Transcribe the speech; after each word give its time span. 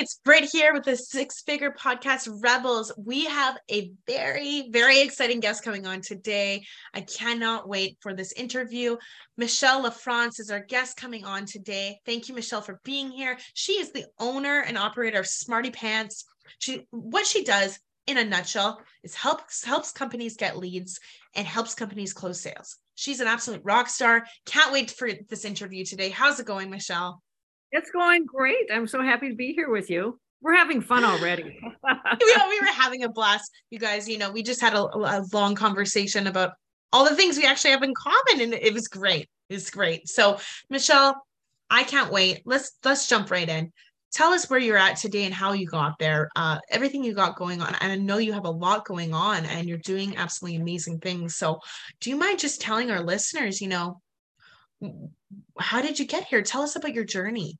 It's 0.00 0.20
Britt 0.24 0.44
here 0.44 0.72
with 0.72 0.84
the 0.84 0.96
Six 0.96 1.42
Figure 1.42 1.74
Podcast 1.76 2.28
Rebels. 2.40 2.92
We 2.96 3.24
have 3.24 3.58
a 3.68 3.90
very, 4.06 4.68
very 4.70 5.00
exciting 5.00 5.40
guest 5.40 5.64
coming 5.64 5.88
on 5.88 6.02
today. 6.02 6.64
I 6.94 7.00
cannot 7.00 7.68
wait 7.68 7.98
for 7.98 8.14
this 8.14 8.30
interview. 8.30 8.96
Michelle 9.36 9.82
LaFrance 9.82 10.38
is 10.38 10.52
our 10.52 10.60
guest 10.60 10.96
coming 10.96 11.24
on 11.24 11.46
today. 11.46 11.98
Thank 12.06 12.28
you, 12.28 12.36
Michelle, 12.36 12.60
for 12.60 12.78
being 12.84 13.10
here. 13.10 13.38
She 13.54 13.72
is 13.72 13.90
the 13.90 14.04
owner 14.20 14.60
and 14.60 14.78
operator 14.78 15.18
of 15.18 15.26
Smarty 15.26 15.72
Pants. 15.72 16.26
She 16.60 16.86
what 16.90 17.26
she 17.26 17.42
does 17.42 17.80
in 18.06 18.18
a 18.18 18.24
nutshell 18.24 18.80
is 19.02 19.16
helps 19.16 19.64
helps 19.64 19.90
companies 19.90 20.36
get 20.36 20.56
leads 20.56 21.00
and 21.34 21.44
helps 21.44 21.74
companies 21.74 22.12
close 22.12 22.40
sales. 22.40 22.76
She's 22.94 23.18
an 23.18 23.26
absolute 23.26 23.62
rock 23.64 23.88
star. 23.88 24.24
Can't 24.46 24.72
wait 24.72 24.92
for 24.92 25.10
this 25.28 25.44
interview 25.44 25.84
today. 25.84 26.10
How's 26.10 26.38
it 26.38 26.46
going, 26.46 26.70
Michelle? 26.70 27.20
It's 27.72 27.90
going 27.90 28.26
great. 28.26 28.70
I'm 28.72 28.86
so 28.86 29.02
happy 29.02 29.28
to 29.28 29.34
be 29.34 29.52
here 29.52 29.70
with 29.70 29.90
you. 29.90 30.18
We're 30.40 30.56
having 30.56 30.80
fun 30.80 31.04
already. 31.04 31.42
we, 32.20 32.36
we 32.48 32.60
were 32.60 32.72
having 32.72 33.04
a 33.04 33.08
blast. 33.08 33.50
You 33.70 33.78
guys, 33.78 34.08
you 34.08 34.18
know, 34.18 34.30
we 34.30 34.42
just 34.42 34.60
had 34.60 34.74
a, 34.74 34.82
a 34.82 35.24
long 35.32 35.54
conversation 35.54 36.26
about 36.26 36.52
all 36.92 37.08
the 37.08 37.16
things 37.16 37.36
we 37.36 37.44
actually 37.44 37.72
have 37.72 37.82
in 37.82 37.94
common 37.94 38.40
and 38.42 38.54
it 38.54 38.72
was 38.72 38.88
great. 38.88 39.28
It's 39.50 39.70
great. 39.70 40.08
So, 40.08 40.38
Michelle, 40.70 41.22
I 41.70 41.82
can't 41.84 42.12
wait. 42.12 42.42
Let's 42.44 42.72
let's 42.84 43.08
jump 43.08 43.30
right 43.30 43.48
in. 43.48 43.72
Tell 44.12 44.32
us 44.32 44.48
where 44.48 44.58
you're 44.58 44.78
at 44.78 44.96
today 44.96 45.24
and 45.24 45.34
how 45.34 45.52
you 45.52 45.66
got 45.66 45.98
there. 45.98 46.30
Uh, 46.34 46.58
everything 46.70 47.04
you 47.04 47.12
got 47.12 47.36
going 47.36 47.60
on. 47.60 47.74
And 47.80 47.92
I 47.92 47.96
know 47.96 48.16
you 48.16 48.32
have 48.32 48.46
a 48.46 48.50
lot 48.50 48.86
going 48.86 49.12
on 49.12 49.44
and 49.44 49.68
you're 49.68 49.76
doing 49.78 50.16
absolutely 50.16 50.60
amazing 50.60 51.00
things. 51.00 51.36
So, 51.36 51.60
do 52.00 52.08
you 52.08 52.16
mind 52.16 52.38
just 52.38 52.60
telling 52.60 52.90
our 52.90 53.02
listeners, 53.02 53.60
you 53.60 53.68
know, 53.68 54.00
how 55.58 55.82
did 55.82 55.98
you 55.98 56.06
get 56.06 56.24
here? 56.24 56.42
Tell 56.42 56.62
us 56.62 56.76
about 56.76 56.94
your 56.94 57.04
journey. 57.04 57.58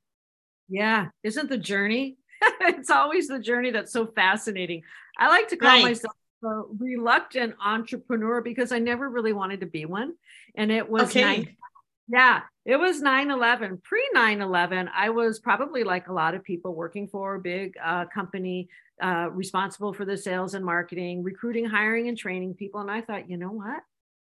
Yeah, 0.67 1.07
isn't 1.23 1.49
the 1.49 1.57
journey? 1.57 2.17
it's 2.61 2.89
always 2.89 3.27
the 3.27 3.39
journey 3.39 3.71
that's 3.71 3.91
so 3.91 4.07
fascinating. 4.07 4.83
I 5.17 5.27
like 5.27 5.49
to 5.49 5.57
call 5.57 5.69
right. 5.69 5.83
myself 5.83 6.13
a 6.43 6.61
reluctant 6.77 7.55
entrepreneur 7.63 8.41
because 8.41 8.71
I 8.71 8.79
never 8.79 9.09
really 9.09 9.33
wanted 9.33 9.59
to 9.61 9.65
be 9.65 9.85
one. 9.85 10.13
And 10.55 10.71
it 10.71 10.89
was 10.89 11.09
okay. 11.09 11.21
nine, 11.21 11.57
yeah, 12.07 12.41
it 12.65 12.77
was 12.77 13.01
9-11. 13.01 13.83
Pre 13.83 14.09
9-11, 14.15 14.89
I 14.95 15.09
was 15.09 15.39
probably 15.39 15.83
like 15.83 16.07
a 16.07 16.13
lot 16.13 16.35
of 16.35 16.43
people 16.43 16.73
working 16.73 17.07
for 17.07 17.35
a 17.35 17.39
big 17.39 17.75
uh, 17.83 18.05
company, 18.05 18.69
uh, 19.01 19.29
responsible 19.31 19.93
for 19.93 20.05
the 20.05 20.17
sales 20.17 20.53
and 20.53 20.63
marketing, 20.63 21.23
recruiting, 21.23 21.65
hiring, 21.65 22.07
and 22.07 22.17
training 22.17 22.53
people. 22.53 22.79
And 22.79 22.89
I 22.89 23.01
thought, 23.01 23.29
you 23.29 23.37
know 23.37 23.51
what? 23.51 23.81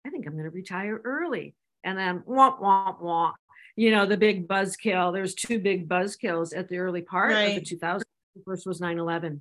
I 0.05 0.11
think 0.11 0.27
I'm 0.27 0.33
going 0.33 0.45
to 0.45 0.51
retire 0.51 1.01
early 1.05 1.55
and 1.85 1.99
then 1.99 2.21
womp 2.21 2.61
womp 2.61 3.01
womp. 3.01 3.35
You 3.77 3.91
know, 3.91 4.07
the 4.07 4.17
big 4.17 4.49
buzzkill. 4.49 5.13
There's 5.13 5.35
two 5.35 5.59
big 5.59 5.89
buzzkills 5.89 6.57
at 6.57 6.69
the 6.69 6.79
early 6.79 7.03
part 7.03 7.33
right. 7.33 7.57
of 7.57 7.65
the 7.65 7.77
2000s. 7.77 8.03
The 8.37 8.43
first 8.45 8.67
was 8.67 8.81
9/11, 8.81 9.41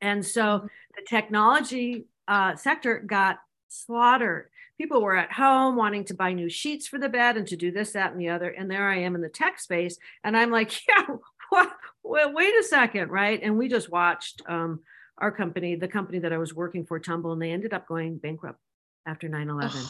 and 0.00 0.24
so 0.24 0.42
mm-hmm. 0.42 0.66
the 0.96 1.02
technology 1.08 2.06
uh, 2.28 2.56
sector 2.56 2.98
got 2.98 3.38
slaughtered. 3.68 4.48
People 4.78 5.02
were 5.02 5.16
at 5.16 5.32
home 5.32 5.76
wanting 5.76 6.04
to 6.06 6.14
buy 6.14 6.32
new 6.32 6.48
sheets 6.48 6.86
for 6.86 6.98
the 6.98 7.08
bed 7.08 7.36
and 7.36 7.46
to 7.48 7.56
do 7.56 7.70
this, 7.70 7.92
that, 7.92 8.12
and 8.12 8.20
the 8.20 8.30
other. 8.30 8.48
And 8.48 8.70
there 8.70 8.88
I 8.88 9.00
am 9.00 9.14
in 9.14 9.20
the 9.20 9.28
tech 9.28 9.60
space, 9.60 9.98
and 10.24 10.36
I'm 10.36 10.50
like, 10.50 10.86
yeah, 10.88 11.04
what? 11.50 11.72
Well, 12.02 12.32
wait 12.32 12.54
a 12.58 12.62
second, 12.62 13.10
right? 13.10 13.40
And 13.42 13.58
we 13.58 13.68
just 13.68 13.90
watched 13.90 14.42
um, 14.46 14.80
our 15.18 15.30
company, 15.30 15.76
the 15.76 15.88
company 15.88 16.18
that 16.20 16.32
I 16.32 16.38
was 16.38 16.54
working 16.54 16.86
for, 16.86 16.98
tumble, 16.98 17.32
and 17.32 17.42
they 17.42 17.52
ended 17.52 17.74
up 17.74 17.86
going 17.86 18.16
bankrupt 18.16 18.58
after 19.06 19.28
9 19.28 19.48
11. 19.48 19.82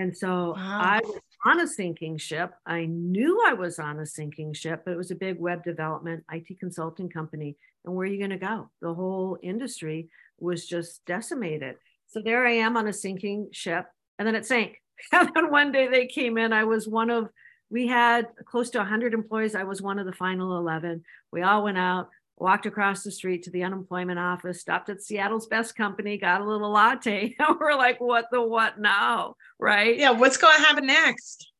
And 0.00 0.16
so 0.16 0.54
wow. 0.56 0.80
I 0.82 1.00
was 1.04 1.20
on 1.44 1.60
a 1.60 1.66
sinking 1.66 2.16
ship. 2.16 2.54
I 2.64 2.86
knew 2.86 3.42
I 3.46 3.52
was 3.52 3.78
on 3.78 4.00
a 4.00 4.06
sinking 4.06 4.54
ship, 4.54 4.82
but 4.84 4.92
it 4.92 4.96
was 4.96 5.10
a 5.10 5.14
big 5.14 5.38
web 5.38 5.62
development 5.62 6.24
IT 6.32 6.58
consulting 6.58 7.10
company. 7.10 7.58
And 7.84 7.94
where 7.94 8.06
are 8.06 8.10
you 8.10 8.16
going 8.16 8.30
to 8.30 8.38
go? 8.38 8.70
The 8.80 8.94
whole 8.94 9.36
industry 9.42 10.08
was 10.38 10.66
just 10.66 11.04
decimated. 11.04 11.76
So 12.06 12.22
there 12.22 12.46
I 12.46 12.52
am 12.52 12.78
on 12.78 12.88
a 12.88 12.94
sinking 12.94 13.50
ship, 13.52 13.86
and 14.18 14.26
then 14.26 14.34
it 14.34 14.46
sank. 14.46 14.76
And 15.12 15.30
then 15.34 15.50
one 15.50 15.70
day 15.70 15.88
they 15.88 16.06
came 16.06 16.38
in. 16.38 16.52
I 16.52 16.64
was 16.64 16.88
one 16.88 17.10
of, 17.10 17.28
we 17.70 17.86
had 17.86 18.26
close 18.46 18.70
to 18.70 18.78
100 18.78 19.12
employees. 19.12 19.54
I 19.54 19.64
was 19.64 19.82
one 19.82 19.98
of 19.98 20.06
the 20.06 20.12
final 20.12 20.58
11. 20.58 21.02
We 21.30 21.42
all 21.42 21.64
went 21.64 21.78
out 21.78 22.08
walked 22.40 22.64
across 22.64 23.02
the 23.02 23.10
street 23.10 23.42
to 23.42 23.50
the 23.50 23.62
unemployment 23.62 24.18
office, 24.18 24.60
stopped 24.60 24.88
at 24.88 25.02
Seattle's 25.02 25.46
best 25.46 25.76
company, 25.76 26.16
got 26.16 26.40
a 26.40 26.44
little 26.44 26.70
latte. 26.70 27.36
And 27.50 27.58
we're 27.60 27.74
like, 27.74 28.00
what 28.00 28.26
the 28.32 28.40
what 28.42 28.78
now? 28.80 29.36
Right. 29.58 29.98
Yeah. 29.98 30.10
What's 30.10 30.36
going 30.36 30.56
to 30.56 30.62
happen 30.62 30.86
next? 30.86 31.52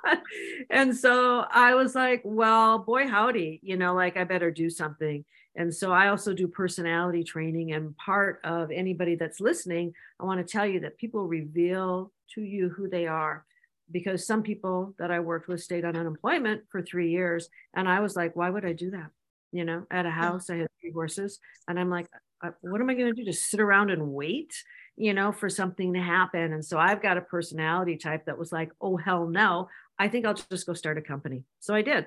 and 0.70 0.96
so 0.96 1.44
I 1.50 1.74
was 1.74 1.94
like, 1.94 2.22
well, 2.24 2.78
boy, 2.78 3.08
howdy, 3.08 3.60
you 3.62 3.76
know, 3.76 3.94
like 3.94 4.16
I 4.16 4.24
better 4.24 4.50
do 4.50 4.70
something. 4.70 5.24
And 5.54 5.74
so 5.74 5.92
I 5.92 6.08
also 6.08 6.32
do 6.32 6.48
personality 6.48 7.24
training. 7.24 7.72
And 7.72 7.96
part 7.96 8.40
of 8.42 8.70
anybody 8.70 9.16
that's 9.16 9.40
listening, 9.40 9.92
I 10.18 10.24
want 10.24 10.46
to 10.46 10.50
tell 10.50 10.66
you 10.66 10.80
that 10.80 10.96
people 10.96 11.26
reveal 11.26 12.10
to 12.34 12.42
you 12.42 12.70
who 12.70 12.88
they 12.88 13.06
are 13.06 13.44
because 13.90 14.26
some 14.26 14.42
people 14.42 14.94
that 14.98 15.10
I 15.10 15.20
worked 15.20 15.48
with 15.48 15.62
stayed 15.62 15.84
on 15.84 15.96
unemployment 15.96 16.62
for 16.70 16.80
three 16.80 17.10
years. 17.10 17.48
And 17.74 17.86
I 17.86 18.00
was 18.00 18.16
like, 18.16 18.34
why 18.34 18.48
would 18.48 18.64
I 18.64 18.72
do 18.72 18.90
that? 18.92 19.10
You 19.52 19.64
know, 19.64 19.86
at 19.90 20.06
a 20.06 20.10
house. 20.10 20.50
I 20.50 20.56
had 20.56 20.68
three 20.80 20.90
horses. 20.90 21.38
And 21.68 21.78
I'm 21.78 21.90
like, 21.90 22.06
uh, 22.42 22.50
what 22.62 22.80
am 22.80 22.90
I 22.90 22.94
going 22.94 23.06
to 23.06 23.12
do? 23.12 23.24
Just 23.24 23.48
sit 23.50 23.60
around 23.60 23.90
and 23.90 24.08
wait, 24.08 24.52
you 24.96 25.14
know, 25.14 25.30
for 25.30 25.48
something 25.48 25.94
to 25.94 26.00
happen. 26.00 26.52
And 26.52 26.64
so 26.64 26.78
I've 26.78 27.02
got 27.02 27.18
a 27.18 27.22
personality 27.22 27.96
type 27.96 28.24
that 28.26 28.38
was 28.38 28.50
like, 28.52 28.72
oh, 28.80 28.96
hell 28.96 29.26
no. 29.26 29.68
I 29.98 30.08
think 30.08 30.26
I'll 30.26 30.34
just 30.34 30.66
go 30.66 30.74
start 30.74 30.98
a 30.98 31.02
company. 31.02 31.44
So 31.60 31.74
I 31.74 31.82
did. 31.82 32.06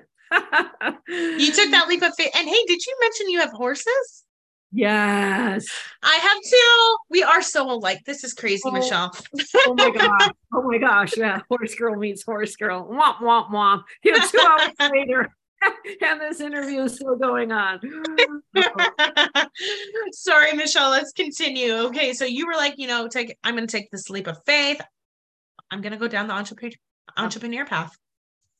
you 1.08 1.52
took 1.52 1.70
that 1.70 1.86
leap 1.88 2.02
of 2.02 2.12
faith. 2.18 2.32
And 2.36 2.48
hey, 2.48 2.64
did 2.66 2.84
you 2.84 2.96
mention 3.00 3.30
you 3.30 3.40
have 3.40 3.52
horses? 3.52 4.24
Yes. 4.72 5.66
I 6.02 6.16
have 6.16 6.38
two. 6.42 6.96
We 7.08 7.22
are 7.22 7.40
so 7.40 7.70
alike. 7.70 8.00
This 8.04 8.24
is 8.24 8.34
crazy, 8.34 8.62
oh, 8.66 8.72
Michelle. 8.72 9.16
oh 9.66 9.74
my 9.74 9.90
gosh. 9.94 10.30
Oh 10.52 10.62
my 10.62 10.78
gosh. 10.78 11.16
Yeah. 11.16 11.40
Horse 11.48 11.74
girl 11.74 11.96
meets 11.96 12.24
horse 12.24 12.56
girl. 12.56 12.86
Womp, 12.90 13.18
womp, 13.18 13.50
womp. 13.50 13.84
You 14.02 14.12
know, 14.12 14.26
two 14.26 14.38
hours 14.38 14.70
later, 14.92 15.30
and 16.02 16.20
this 16.20 16.40
interview 16.40 16.82
is 16.82 16.94
still 16.94 17.16
going 17.16 17.52
on. 17.52 17.80
Sorry, 20.12 20.52
Michelle. 20.52 20.90
Let's 20.90 21.12
continue. 21.12 21.74
Okay, 21.74 22.12
so 22.12 22.24
you 22.24 22.46
were 22.46 22.54
like, 22.54 22.74
you 22.78 22.86
know, 22.86 23.08
take. 23.08 23.36
I'm 23.44 23.54
going 23.54 23.66
to 23.66 23.76
take 23.76 23.90
this 23.90 24.10
leap 24.10 24.26
of 24.26 24.38
faith. 24.44 24.80
I'm 25.70 25.80
going 25.80 25.92
to 25.92 25.98
go 25.98 26.08
down 26.08 26.26
the 26.28 26.34
entrepreneur 26.34 26.76
entrepreneur 27.16 27.64
path. 27.64 27.96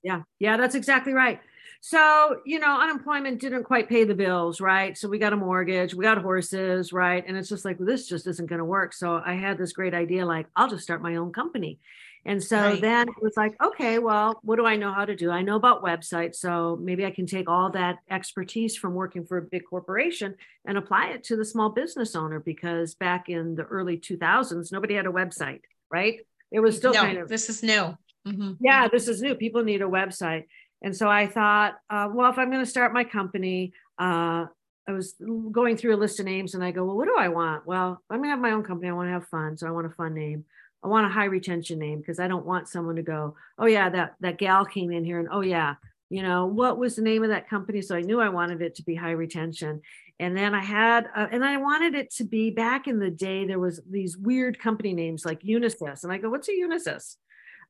Yeah, 0.03 0.22
yeah, 0.39 0.56
that's 0.56 0.75
exactly 0.75 1.12
right. 1.12 1.41
So, 1.81 2.41
you 2.44 2.59
know, 2.59 2.81
unemployment 2.81 3.41
didn't 3.41 3.65
quite 3.65 3.88
pay 3.88 4.05
the 4.05 4.15
bills, 4.15 4.61
right? 4.61 4.97
So 4.97 5.09
we 5.09 5.19
got 5.19 5.33
a 5.33 5.37
mortgage, 5.37 5.94
we 5.94 6.05
got 6.05 6.19
horses, 6.19 6.93
right? 6.93 7.23
And 7.27 7.37
it's 7.37 7.49
just 7.49 7.65
like, 7.65 7.78
well, 7.78 7.87
this 7.87 8.09
just 8.09 8.27
isn't 8.27 8.49
going 8.49 8.59
to 8.59 8.65
work. 8.65 8.93
So 8.93 9.23
I 9.25 9.34
had 9.34 9.59
this 9.59 9.73
great 9.73 9.94
idea 9.94 10.27
like, 10.27 10.47
I'll 10.56 10.69
just 10.69 10.83
start 10.83 11.03
my 11.03 11.17
own 11.17 11.33
company. 11.33 11.78
And 12.26 12.42
so 12.42 12.60
right. 12.60 12.81
then 12.81 13.09
it 13.09 13.22
was 13.22 13.34
like, 13.37 13.55
okay, 13.62 14.00
well, 14.00 14.40
what 14.43 14.56
do 14.56 14.67
I 14.67 14.75
know 14.75 14.93
how 14.93 15.05
to 15.05 15.14
do? 15.14 15.31
I 15.31 15.43
know 15.43 15.55
about 15.55 15.84
websites. 15.84 16.37
So 16.37 16.76
maybe 16.82 17.06
I 17.06 17.12
can 17.12 17.25
take 17.25 17.49
all 17.49 17.70
that 17.70 17.99
expertise 18.11 18.76
from 18.76 18.94
working 18.94 19.25
for 19.25 19.38
a 19.38 19.43
big 19.43 19.62
corporation 19.70 20.34
and 20.67 20.76
apply 20.76 21.11
it 21.11 21.23
to 21.25 21.37
the 21.37 21.44
small 21.44 21.70
business 21.70 22.17
owner 22.17 22.40
because 22.40 22.96
back 22.96 23.28
in 23.28 23.55
the 23.55 23.62
early 23.62 23.96
2000s, 23.96 24.73
nobody 24.73 24.94
had 24.94 25.06
a 25.06 25.11
website, 25.11 25.61
right? 25.88 26.19
It 26.50 26.58
was 26.58 26.76
still 26.76 26.93
no, 26.93 27.00
kind 27.00 27.19
of 27.19 27.28
this 27.28 27.49
is 27.49 27.62
new. 27.62 27.96
Mm-hmm. 28.26 28.55
Yeah, 28.58 28.88
this 28.88 29.06
is 29.06 29.23
new. 29.23 29.37
People 29.37 29.62
need 29.62 29.81
a 29.81 29.87
website. 29.87 30.46
And 30.82 30.96
so 30.96 31.08
I 31.08 31.28
thought, 31.28 31.75
uh, 31.88 32.08
well, 32.12 32.31
if 32.31 32.38
I'm 32.38 32.50
going 32.50 32.64
to 32.64 32.70
start 32.70 32.93
my 32.93 33.05
company, 33.05 33.73
uh, 34.00 34.46
I 34.88 34.93
was 34.93 35.14
going 35.52 35.76
through 35.76 35.94
a 35.94 35.99
list 35.99 36.19
of 36.19 36.26
names 36.26 36.55
and 36.55 36.64
I 36.64 36.73
go, 36.73 36.84
well, 36.84 36.96
what 36.96 37.06
do 37.06 37.14
I 37.17 37.28
want? 37.28 37.67
Well, 37.67 38.02
I'm 38.11 38.19
going 38.19 38.28
to 38.28 38.31
have 38.31 38.40
my 38.40 38.50
own 38.50 38.64
company. 38.64 38.88
I 38.88 38.93
want 38.94 39.08
to 39.08 39.12
have 39.12 39.28
fun. 39.28 39.56
So 39.56 39.69
I 39.69 39.70
want 39.70 39.87
a 39.87 39.90
fun 39.90 40.14
name. 40.14 40.44
I 40.87 40.88
want 40.88 41.06
a 41.06 41.11
high 41.11 41.25
retention 41.25 41.81
name 41.81 41.99
because 41.99 42.21
I 42.21 42.29
don't 42.29 42.47
want 42.47 42.69
someone 42.69 42.94
to 42.94 43.03
go, 43.03 43.35
oh 43.59 43.67
yeah, 43.67 43.91
that 43.91 44.15
that 44.21 44.38
gal 44.38 44.65
came 44.65 44.93
in 44.93 45.05
here 45.05 45.19
and 45.19 45.29
oh 45.33 45.41
yeah, 45.41 45.75
you 46.11 46.23
know 46.23 46.47
what 46.47 46.79
was 46.79 46.94
the 46.94 47.03
name 47.03 47.25
of 47.25 47.31
that 47.31 47.50
company? 47.50 47.83
So 47.83 47.97
I 47.97 48.03
knew 48.03 48.21
I 48.21 48.29
wanted 48.29 48.62
it 48.62 48.77
to 48.77 48.85
be 48.85 48.94
high 48.94 49.11
retention. 49.11 49.81
And 50.21 50.37
then 50.37 50.55
I 50.55 50.62
had, 50.62 51.09
uh, 51.15 51.27
and 51.33 51.44
I 51.44 51.56
wanted 51.56 51.97
it 51.97 52.12
to 52.15 52.25
be 52.25 52.53
back 52.53 52.87
in 52.87 53.00
the 53.00 53.11
day. 53.11 53.44
There 53.44 53.59
was 53.59 53.81
these 53.91 54.17
weird 54.17 54.61
company 54.61 54.94
names 54.94 55.27
like 55.27 55.43
Unisys, 55.43 56.05
and 56.05 56.12
I 56.12 56.19
go, 56.19 56.31
what's 56.31 56.49
a 56.49 56.53
Unisys? 56.53 57.17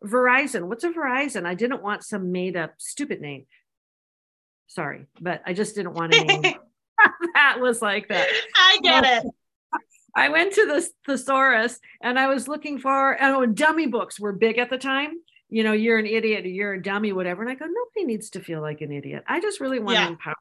Verizon. 0.05 0.65
What's 0.65 0.85
a 0.85 0.91
Verizon? 0.91 1.47
I 1.47 1.55
didn't 1.55 1.83
want 1.83 2.05
some 2.05 2.31
made 2.31 2.55
up 2.55 2.75
stupid 2.77 3.23
name. 3.23 3.47
Sorry, 4.67 5.07
but 5.23 5.41
I 5.47 5.55
just 5.55 5.75
didn't 5.75 5.95
want 5.95 6.15
a 6.15 6.23
name 6.23 6.43
that 7.35 7.61
was 7.61 7.81
like 7.81 8.09
that. 8.09 8.29
I 8.55 8.79
get 8.83 9.05
it. 9.05 9.33
I 10.17 10.31
went 10.31 10.55
to 10.55 10.67
the 10.67 10.89
thesaurus 11.05 11.79
and 12.01 12.19
I 12.19 12.29
was 12.29 12.49
looking 12.49 12.79
for, 12.79 13.23
oh, 13.23 13.45
dummy 13.45 13.87
books 13.87 14.19
were 14.19 14.33
big 14.33 14.57
at 14.57 14.71
the 14.71 14.79
time. 14.79 15.13
You 15.51 15.63
know, 15.63 15.73
you're 15.73 15.99
an 15.99 16.07
idiot 16.07 16.47
or 16.47 16.49
you're 16.49 16.73
a 16.73 16.83
dummy, 16.83 17.13
whatever. 17.13 17.43
And 17.43 17.51
I 17.51 17.55
go, 17.55 17.67
nobody 17.67 18.07
needs 18.07 18.31
to 18.31 18.41
feel 18.41 18.63
like 18.63 18.81
an 18.81 18.91
idiot. 18.91 19.25
I 19.29 19.41
just 19.41 19.61
really 19.61 19.79
want 19.79 19.99
yeah. 19.99 20.07
to 20.07 20.13
empower 20.13 20.35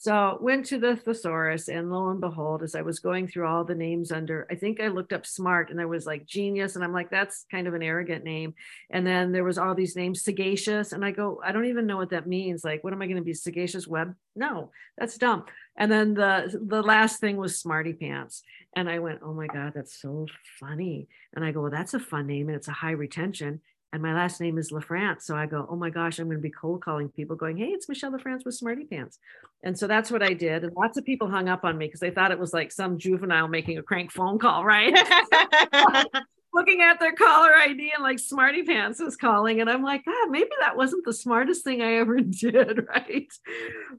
so 0.00 0.38
went 0.40 0.64
to 0.64 0.78
the 0.78 0.96
thesaurus, 0.96 1.68
and 1.68 1.92
lo 1.92 2.08
and 2.08 2.22
behold, 2.22 2.62
as 2.62 2.74
I 2.74 2.80
was 2.80 3.00
going 3.00 3.28
through 3.28 3.46
all 3.46 3.64
the 3.64 3.74
names 3.74 4.10
under, 4.10 4.46
I 4.50 4.54
think 4.54 4.80
I 4.80 4.88
looked 4.88 5.12
up 5.12 5.26
smart, 5.26 5.68
and 5.68 5.78
there 5.78 5.88
was 5.88 6.06
like 6.06 6.24
genius, 6.24 6.74
and 6.74 6.82
I'm 6.82 6.94
like, 6.94 7.10
that's 7.10 7.44
kind 7.50 7.68
of 7.68 7.74
an 7.74 7.82
arrogant 7.82 8.24
name. 8.24 8.54
And 8.88 9.06
then 9.06 9.30
there 9.30 9.44
was 9.44 9.58
all 9.58 9.74
these 9.74 9.96
names, 9.96 10.22
sagacious, 10.22 10.92
and 10.92 11.04
I 11.04 11.10
go, 11.10 11.42
I 11.44 11.52
don't 11.52 11.66
even 11.66 11.86
know 11.86 11.98
what 11.98 12.08
that 12.10 12.26
means. 12.26 12.64
Like, 12.64 12.82
what 12.82 12.94
am 12.94 13.02
I 13.02 13.08
going 13.08 13.18
to 13.18 13.22
be, 13.22 13.34
sagacious 13.34 13.86
web? 13.86 14.14
No, 14.34 14.70
that's 14.96 15.18
dumb. 15.18 15.44
And 15.76 15.92
then 15.92 16.14
the 16.14 16.58
the 16.66 16.82
last 16.82 17.20
thing 17.20 17.36
was 17.36 17.60
smarty 17.60 17.92
pants, 17.92 18.42
and 18.74 18.88
I 18.88 19.00
went, 19.00 19.20
oh 19.22 19.34
my 19.34 19.48
god, 19.48 19.72
that's 19.74 20.00
so 20.00 20.28
funny. 20.58 21.08
And 21.34 21.44
I 21.44 21.52
go, 21.52 21.60
well, 21.60 21.70
that's 21.70 21.92
a 21.92 22.00
fun 22.00 22.26
name, 22.26 22.48
and 22.48 22.56
it's 22.56 22.68
a 22.68 22.72
high 22.72 22.92
retention 22.92 23.60
and 23.92 24.02
my 24.02 24.14
last 24.14 24.40
name 24.40 24.56
is 24.56 24.70
LaFrance. 24.70 25.22
So 25.22 25.36
I 25.36 25.46
go, 25.46 25.66
oh 25.68 25.74
my 25.74 25.90
gosh, 25.90 26.18
I'm 26.18 26.26
going 26.26 26.36
to 26.38 26.42
be 26.42 26.50
cold 26.50 26.82
calling 26.82 27.08
people 27.08 27.34
going, 27.34 27.56
hey, 27.56 27.66
it's 27.66 27.88
Michelle 27.88 28.12
LaFrance 28.12 28.44
with 28.44 28.54
Smarty 28.54 28.84
Pants. 28.84 29.18
And 29.64 29.76
so 29.76 29.88
that's 29.88 30.12
what 30.12 30.22
I 30.22 30.32
did. 30.32 30.62
And 30.62 30.72
lots 30.76 30.96
of 30.96 31.04
people 31.04 31.28
hung 31.28 31.48
up 31.48 31.64
on 31.64 31.76
me 31.76 31.86
because 31.86 32.00
they 32.00 32.12
thought 32.12 32.30
it 32.30 32.38
was 32.38 32.52
like 32.52 32.70
some 32.70 32.98
juvenile 32.98 33.48
making 33.48 33.78
a 33.78 33.82
crank 33.82 34.12
phone 34.12 34.38
call, 34.38 34.64
right? 34.64 34.94
Looking 36.54 36.82
at 36.82 37.00
their 37.00 37.14
caller 37.14 37.52
ID 37.52 37.92
and 37.94 38.02
like 38.02 38.20
Smarty 38.20 38.62
Pants 38.62 39.00
is 39.00 39.16
calling. 39.16 39.60
And 39.60 39.68
I'm 39.68 39.82
like, 39.82 40.04
God, 40.04 40.30
maybe 40.30 40.50
that 40.60 40.76
wasn't 40.76 41.04
the 41.04 41.12
smartest 41.12 41.64
thing 41.64 41.82
I 41.82 41.94
ever 41.94 42.20
did, 42.20 42.86
right? 42.88 43.28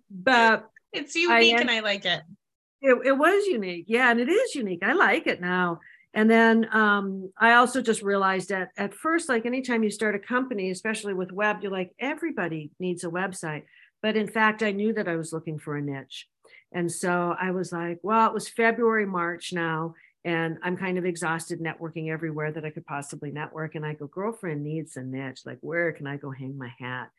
But 0.10 0.70
it's 0.94 1.16
unique 1.16 1.56
I, 1.56 1.62
and 1.62 1.70
I 1.70 1.82
like 1.82 2.06
it. 2.06 2.22
it. 2.82 2.98
It 3.06 3.18
was 3.18 3.46
unique. 3.46 3.86
Yeah. 3.88 4.10
And 4.10 4.22
it 4.22 4.30
is 4.30 4.56
unique. 4.56 4.84
I 4.84 4.94
like 4.94 5.28
it 5.28 5.42
now. 5.42 5.80
And 6.14 6.30
then 6.30 6.68
um, 6.74 7.32
I 7.38 7.54
also 7.54 7.82
just 7.82 8.02
realized 8.02 8.50
that 8.50 8.70
at 8.78 8.94
first, 8.94 9.30
like 9.30 9.46
anytime 9.46 9.84
you 9.84 9.90
start 9.90 10.16
a 10.16 10.20
company, 10.20 10.70
especially 10.70 11.14
with 11.14 11.32
web, 11.32 11.60
you're 11.62 11.72
like, 11.72 11.94
everybody 12.00 12.72
needs 12.80 13.04
a 13.04 13.10
website. 13.10 13.64
But 14.02 14.18
in 14.18 14.28
fact, 14.28 14.62
I 14.62 14.72
knew 14.72 14.94
that 14.94 15.08
I 15.08 15.16
was 15.16 15.32
looking 15.32 15.58
for 15.58 15.78
a 15.78 15.82
niche. 15.82 16.28
And 16.74 16.92
so 16.92 17.36
I 17.40 17.52
was 17.52 17.72
like, 17.72 18.00
well, 18.02 18.28
it 18.28 18.34
was 18.34 18.50
February, 18.50 19.06
March 19.06 19.52
now, 19.54 19.94
and 20.24 20.58
I'm 20.64 20.78
kind 20.78 20.98
of 20.98 21.06
exhausted 21.06 21.60
networking 21.60 22.12
everywhere 22.12 22.52
that 22.52 22.66
I 22.66 22.70
could 22.70 22.86
possibly 22.86 23.32
network. 23.32 23.76
And 23.76 23.86
I 23.86 23.94
go, 23.94 24.08
girlfriend 24.08 24.64
needs 24.64 24.96
a 24.96 25.04
niche. 25.04 25.42
Like, 25.46 25.58
where 25.62 25.92
can 25.92 26.08
I 26.08 26.18
go 26.18 26.32
hang 26.32 26.58
my 26.58 26.72
hat? 26.80 27.10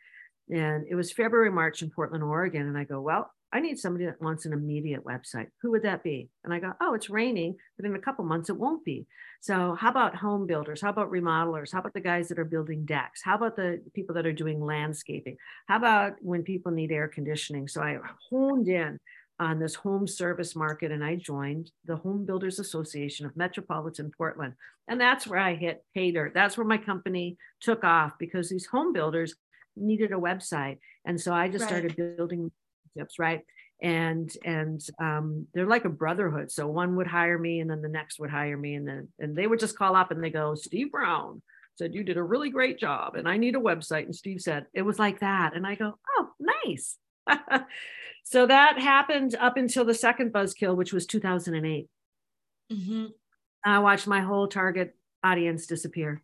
And 0.50 0.86
it 0.88 0.94
was 0.94 1.12
February, 1.12 1.50
March 1.50 1.82
in 1.82 1.90
Portland, 1.90 2.24
Oregon. 2.24 2.66
And 2.66 2.78
I 2.78 2.84
go, 2.84 3.00
well, 3.00 3.30
I 3.52 3.60
need 3.60 3.78
somebody 3.78 4.06
that 4.06 4.20
wants 4.20 4.46
an 4.46 4.54
immediate 4.54 5.04
website. 5.04 5.48
Who 5.60 5.70
would 5.72 5.82
that 5.82 6.02
be? 6.02 6.30
And 6.42 6.54
I 6.54 6.58
go, 6.58 6.72
oh, 6.80 6.94
it's 6.94 7.10
raining, 7.10 7.56
but 7.76 7.84
in 7.84 7.94
a 7.94 8.00
couple 8.00 8.24
months 8.24 8.48
it 8.48 8.56
won't 8.56 8.84
be. 8.84 9.06
So 9.40 9.76
how 9.78 9.90
about 9.90 10.16
home 10.16 10.46
builders? 10.46 10.80
How 10.80 10.88
about 10.88 11.10
remodelers? 11.10 11.72
How 11.72 11.80
about 11.80 11.92
the 11.92 12.00
guys 12.00 12.28
that 12.28 12.38
are 12.38 12.44
building 12.44 12.86
decks? 12.86 13.20
How 13.22 13.34
about 13.34 13.56
the 13.56 13.82
people 13.94 14.14
that 14.14 14.26
are 14.26 14.32
doing 14.32 14.60
landscaping? 14.60 15.36
How 15.66 15.76
about 15.76 16.14
when 16.20 16.42
people 16.42 16.72
need 16.72 16.92
air 16.92 17.08
conditioning? 17.08 17.68
So 17.68 17.82
I 17.82 17.98
honed 18.30 18.68
in 18.68 18.98
on 19.38 19.58
this 19.58 19.74
home 19.74 20.06
service 20.06 20.56
market 20.56 20.90
and 20.90 21.04
I 21.04 21.16
joined 21.16 21.70
the 21.84 21.96
Home 21.96 22.24
Builders 22.24 22.58
Association 22.58 23.26
of 23.26 23.36
Metropolitan 23.36 24.12
Portland. 24.16 24.54
And 24.88 25.00
that's 25.00 25.26
where 25.26 25.40
I 25.40 25.54
hit 25.54 25.84
pay 25.94 26.10
dirt. 26.10 26.32
That's 26.32 26.56
where 26.56 26.66
my 26.66 26.78
company 26.78 27.36
took 27.60 27.84
off 27.84 28.12
because 28.18 28.48
these 28.48 28.66
home 28.66 28.92
builders 28.92 29.34
needed 29.76 30.12
a 30.12 30.16
website. 30.16 30.78
And 31.04 31.20
so 31.20 31.34
I 31.34 31.48
just 31.48 31.62
right. 31.62 31.68
started 31.68 32.16
building 32.16 32.50
relationships, 32.94 33.18
right? 33.18 33.40
And 33.82 34.32
and 34.44 34.80
um, 35.00 35.46
they're 35.54 35.66
like 35.66 35.84
a 35.84 35.90
brotherhood. 35.90 36.52
So 36.52 36.68
one 36.68 36.96
would 36.96 37.06
hire 37.06 37.38
me, 37.38 37.60
and 37.60 37.68
then 37.68 37.82
the 37.82 37.88
next 37.88 38.18
would 38.20 38.30
hire 38.30 38.56
me, 38.56 38.74
and 38.74 38.86
then 38.86 39.08
and 39.18 39.36
they 39.36 39.46
would 39.46 39.60
just 39.60 39.76
call 39.76 39.96
up 39.96 40.10
and 40.10 40.22
they 40.22 40.30
go, 40.30 40.54
Steve 40.54 40.92
Brown 40.92 41.42
said 41.76 41.94
you 41.94 42.04
did 42.04 42.16
a 42.16 42.22
really 42.22 42.50
great 42.50 42.78
job, 42.78 43.16
and 43.16 43.28
I 43.28 43.38
need 43.38 43.56
a 43.56 43.60
website. 43.60 44.04
And 44.04 44.14
Steve 44.14 44.40
said 44.40 44.66
it 44.72 44.82
was 44.82 44.98
like 44.98 45.20
that, 45.20 45.56
and 45.56 45.66
I 45.66 45.74
go, 45.74 45.98
oh, 46.18 46.28
nice. 46.64 46.96
so 48.24 48.46
that 48.46 48.78
happened 48.78 49.34
up 49.34 49.56
until 49.56 49.84
the 49.84 49.94
second 49.94 50.32
buzzkill, 50.32 50.76
which 50.76 50.92
was 50.92 51.06
2008. 51.06 51.88
Mm-hmm. 52.72 53.06
I 53.64 53.78
watched 53.78 54.06
my 54.06 54.20
whole 54.20 54.48
target 54.48 54.94
audience 55.24 55.66
disappear 55.66 56.22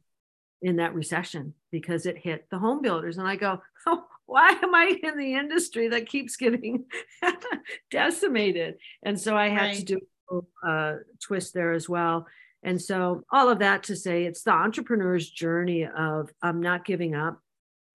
in 0.60 0.76
that 0.76 0.94
recession 0.94 1.54
because 1.70 2.04
it 2.04 2.18
hit 2.18 2.46
the 2.50 2.58
home 2.58 2.82
builders. 2.82 3.16
And 3.18 3.28
I 3.28 3.36
go, 3.36 3.62
oh, 3.86 4.04
why 4.28 4.50
am 4.50 4.74
I 4.74 4.94
in 5.02 5.16
the 5.16 5.34
industry 5.34 5.88
that 5.88 6.06
keeps 6.06 6.36
getting 6.36 6.84
decimated? 7.90 8.76
And 9.02 9.18
so 9.18 9.34
I 9.34 9.48
had 9.48 9.68
right. 9.68 9.76
to 9.78 9.84
do 9.84 10.00
a 10.30 10.68
uh, 10.68 10.96
twist 11.22 11.54
there 11.54 11.72
as 11.72 11.88
well. 11.88 12.26
And 12.62 12.80
so 12.80 13.24
all 13.32 13.48
of 13.48 13.60
that 13.60 13.84
to 13.84 13.96
say, 13.96 14.24
it's 14.24 14.42
the 14.42 14.52
entrepreneur's 14.52 15.30
journey 15.30 15.86
of 15.86 16.28
I'm 16.42 16.60
not 16.60 16.84
giving 16.84 17.14
up, 17.14 17.40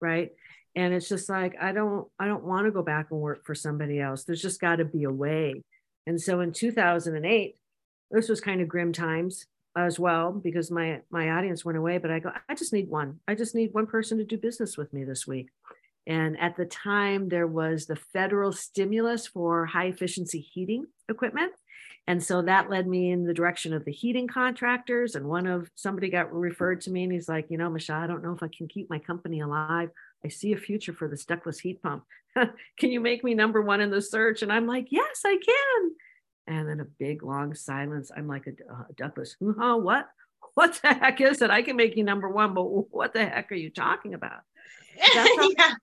right? 0.02 0.32
And 0.76 0.92
it's 0.92 1.08
just 1.08 1.30
like 1.30 1.56
I 1.62 1.72
don't 1.72 2.08
I 2.18 2.26
don't 2.26 2.46
want 2.46 2.66
to 2.66 2.72
go 2.72 2.82
back 2.82 3.12
and 3.12 3.20
work 3.20 3.46
for 3.46 3.54
somebody 3.54 4.00
else. 4.00 4.24
There's 4.24 4.42
just 4.42 4.60
got 4.60 4.78
to 4.78 4.86
be 4.86 5.04
a 5.04 5.12
way. 5.12 5.62
And 6.08 6.20
so 6.20 6.40
in 6.40 6.52
2008, 6.52 7.56
this 8.10 8.28
was 8.28 8.42
kind 8.42 8.60
of 8.60 8.68
grim 8.68 8.92
times 8.92 9.46
as 9.76 10.00
well 10.00 10.32
because 10.32 10.72
my 10.72 11.02
my 11.12 11.30
audience 11.32 11.64
went 11.64 11.78
away. 11.78 12.00
But 12.00 12.10
I 12.10 12.20
go, 12.20 12.32
I 12.50 12.56
just 12.56 12.74
need 12.74 12.90
one. 12.90 13.20
I 13.28 13.36
just 13.36 13.54
need 13.54 13.74
one 13.74 13.86
person 13.86 14.18
to 14.18 14.24
do 14.24 14.38
business 14.38 14.78
with 14.78 14.92
me 14.94 15.04
this 15.04 15.28
week. 15.28 15.50
And 16.06 16.40
at 16.40 16.58
the 16.58 16.66
time, 16.66 17.30
there 17.30 17.48
was 17.48 17.86
the 17.86 17.96
federal 17.96 18.52
stimulus 18.52 19.28
for 19.28 19.66
high 19.66 19.86
efficiency 19.86 20.40
heating 20.40 20.86
equipment. 21.10 21.54
And 22.06 22.22
so 22.22 22.42
that 22.42 22.70
led 22.70 22.86
me 22.86 23.12
in 23.12 23.24
the 23.24 23.34
direction 23.34 23.74
of 23.74 23.86
the 23.86 23.92
heating 23.92 24.28
contractors. 24.28 25.16
And 25.16 25.26
one 25.26 25.48
of 25.48 25.70
somebody 25.76 26.10
got 26.10 26.34
referred 26.34 26.82
to 26.82 26.92
me 26.92 27.04
and 27.04 27.14
he's 27.14 27.30
like, 27.30 27.46
you 27.50 27.58
know, 27.58 27.70
Michelle, 27.70 28.02
I 28.02 28.08
don't 28.08 28.24
know 28.24 28.34
if 28.34 28.44
I 28.44 28.50
can 28.56 28.68
keep 28.68 28.90
my 28.90 29.00
company 29.00 29.40
alive. 29.40 29.90
I 30.26 30.28
see 30.28 30.52
a 30.52 30.58
future 30.58 30.94
for 30.94 31.08
this 31.08 31.24
ductless 31.24 31.60
heat 31.60 31.82
pump. 31.82 32.04
can 32.78 32.92
you 32.92 33.00
make 33.00 33.24
me 33.24 33.34
number 33.34 33.62
one 33.62 33.80
in 33.80 33.90
the 33.90 34.02
search? 34.02 34.42
And 34.42 34.52
I'm 34.52 34.68
like, 34.68 34.88
yes, 34.90 35.22
I 35.26 35.38
can. 35.46 35.92
And 36.46 36.68
then 36.68 36.82
a 36.82 36.86
big 36.86 37.24
long 37.24 37.56
silence. 37.56 38.12
I'm 38.16 38.28
like, 38.28 38.48
a, 38.48 38.74
a 38.74 38.94
ductless, 38.96 39.38
huh, 39.42 39.78
what? 39.78 40.10
What 40.56 40.80
the 40.84 40.94
heck 40.94 41.20
is 41.20 41.42
it? 41.42 41.50
I 41.50 41.64
can 41.64 41.78
make 41.78 41.96
you 41.96 42.04
number 42.04 42.30
one, 42.30 42.54
but 42.54 42.64
what 42.64 43.14
the 43.14 43.26
heck 43.26 43.52
are 43.52 43.56
you 43.56 43.72
talking 43.72 44.14
about? 44.14 44.42
yeah. 45.58 45.74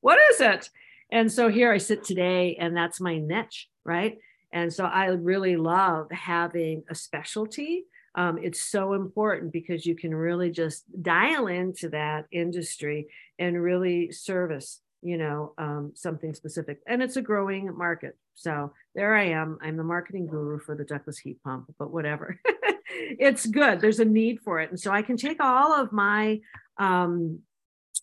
what 0.00 0.18
is 0.30 0.40
it? 0.40 0.70
And 1.10 1.30
so 1.30 1.48
here 1.48 1.72
I 1.72 1.78
sit 1.78 2.04
today, 2.04 2.56
and 2.58 2.76
that's 2.76 3.00
my 3.00 3.18
niche, 3.18 3.68
right? 3.84 4.18
And 4.52 4.72
so 4.72 4.84
I 4.84 5.06
really 5.06 5.56
love 5.56 6.10
having 6.10 6.84
a 6.88 6.94
specialty. 6.94 7.84
Um, 8.14 8.38
it's 8.42 8.62
so 8.62 8.94
important 8.94 9.52
because 9.52 9.84
you 9.84 9.94
can 9.94 10.14
really 10.14 10.50
just 10.50 10.84
dial 11.02 11.46
into 11.46 11.90
that 11.90 12.26
industry 12.32 13.08
and 13.38 13.62
really 13.62 14.10
service, 14.10 14.80
you 15.02 15.18
know, 15.18 15.52
um, 15.58 15.92
something 15.94 16.32
specific. 16.32 16.80
And 16.86 17.02
it's 17.02 17.16
a 17.16 17.22
growing 17.22 17.76
market. 17.76 18.16
So 18.34 18.72
there 18.94 19.14
I 19.14 19.24
am. 19.24 19.58
I'm 19.60 19.76
the 19.76 19.84
marketing 19.84 20.26
guru 20.26 20.58
for 20.58 20.74
the 20.74 20.84
ductless 20.84 21.18
heat 21.18 21.42
pump, 21.44 21.72
but 21.78 21.90
whatever. 21.90 22.40
it's 22.88 23.46
good. 23.46 23.80
There's 23.80 24.00
a 24.00 24.04
need 24.04 24.40
for 24.40 24.60
it. 24.60 24.70
And 24.70 24.80
so 24.80 24.90
I 24.90 25.02
can 25.02 25.16
take 25.16 25.42
all 25.42 25.74
of 25.74 25.92
my 25.92 26.40
um, 26.78 27.40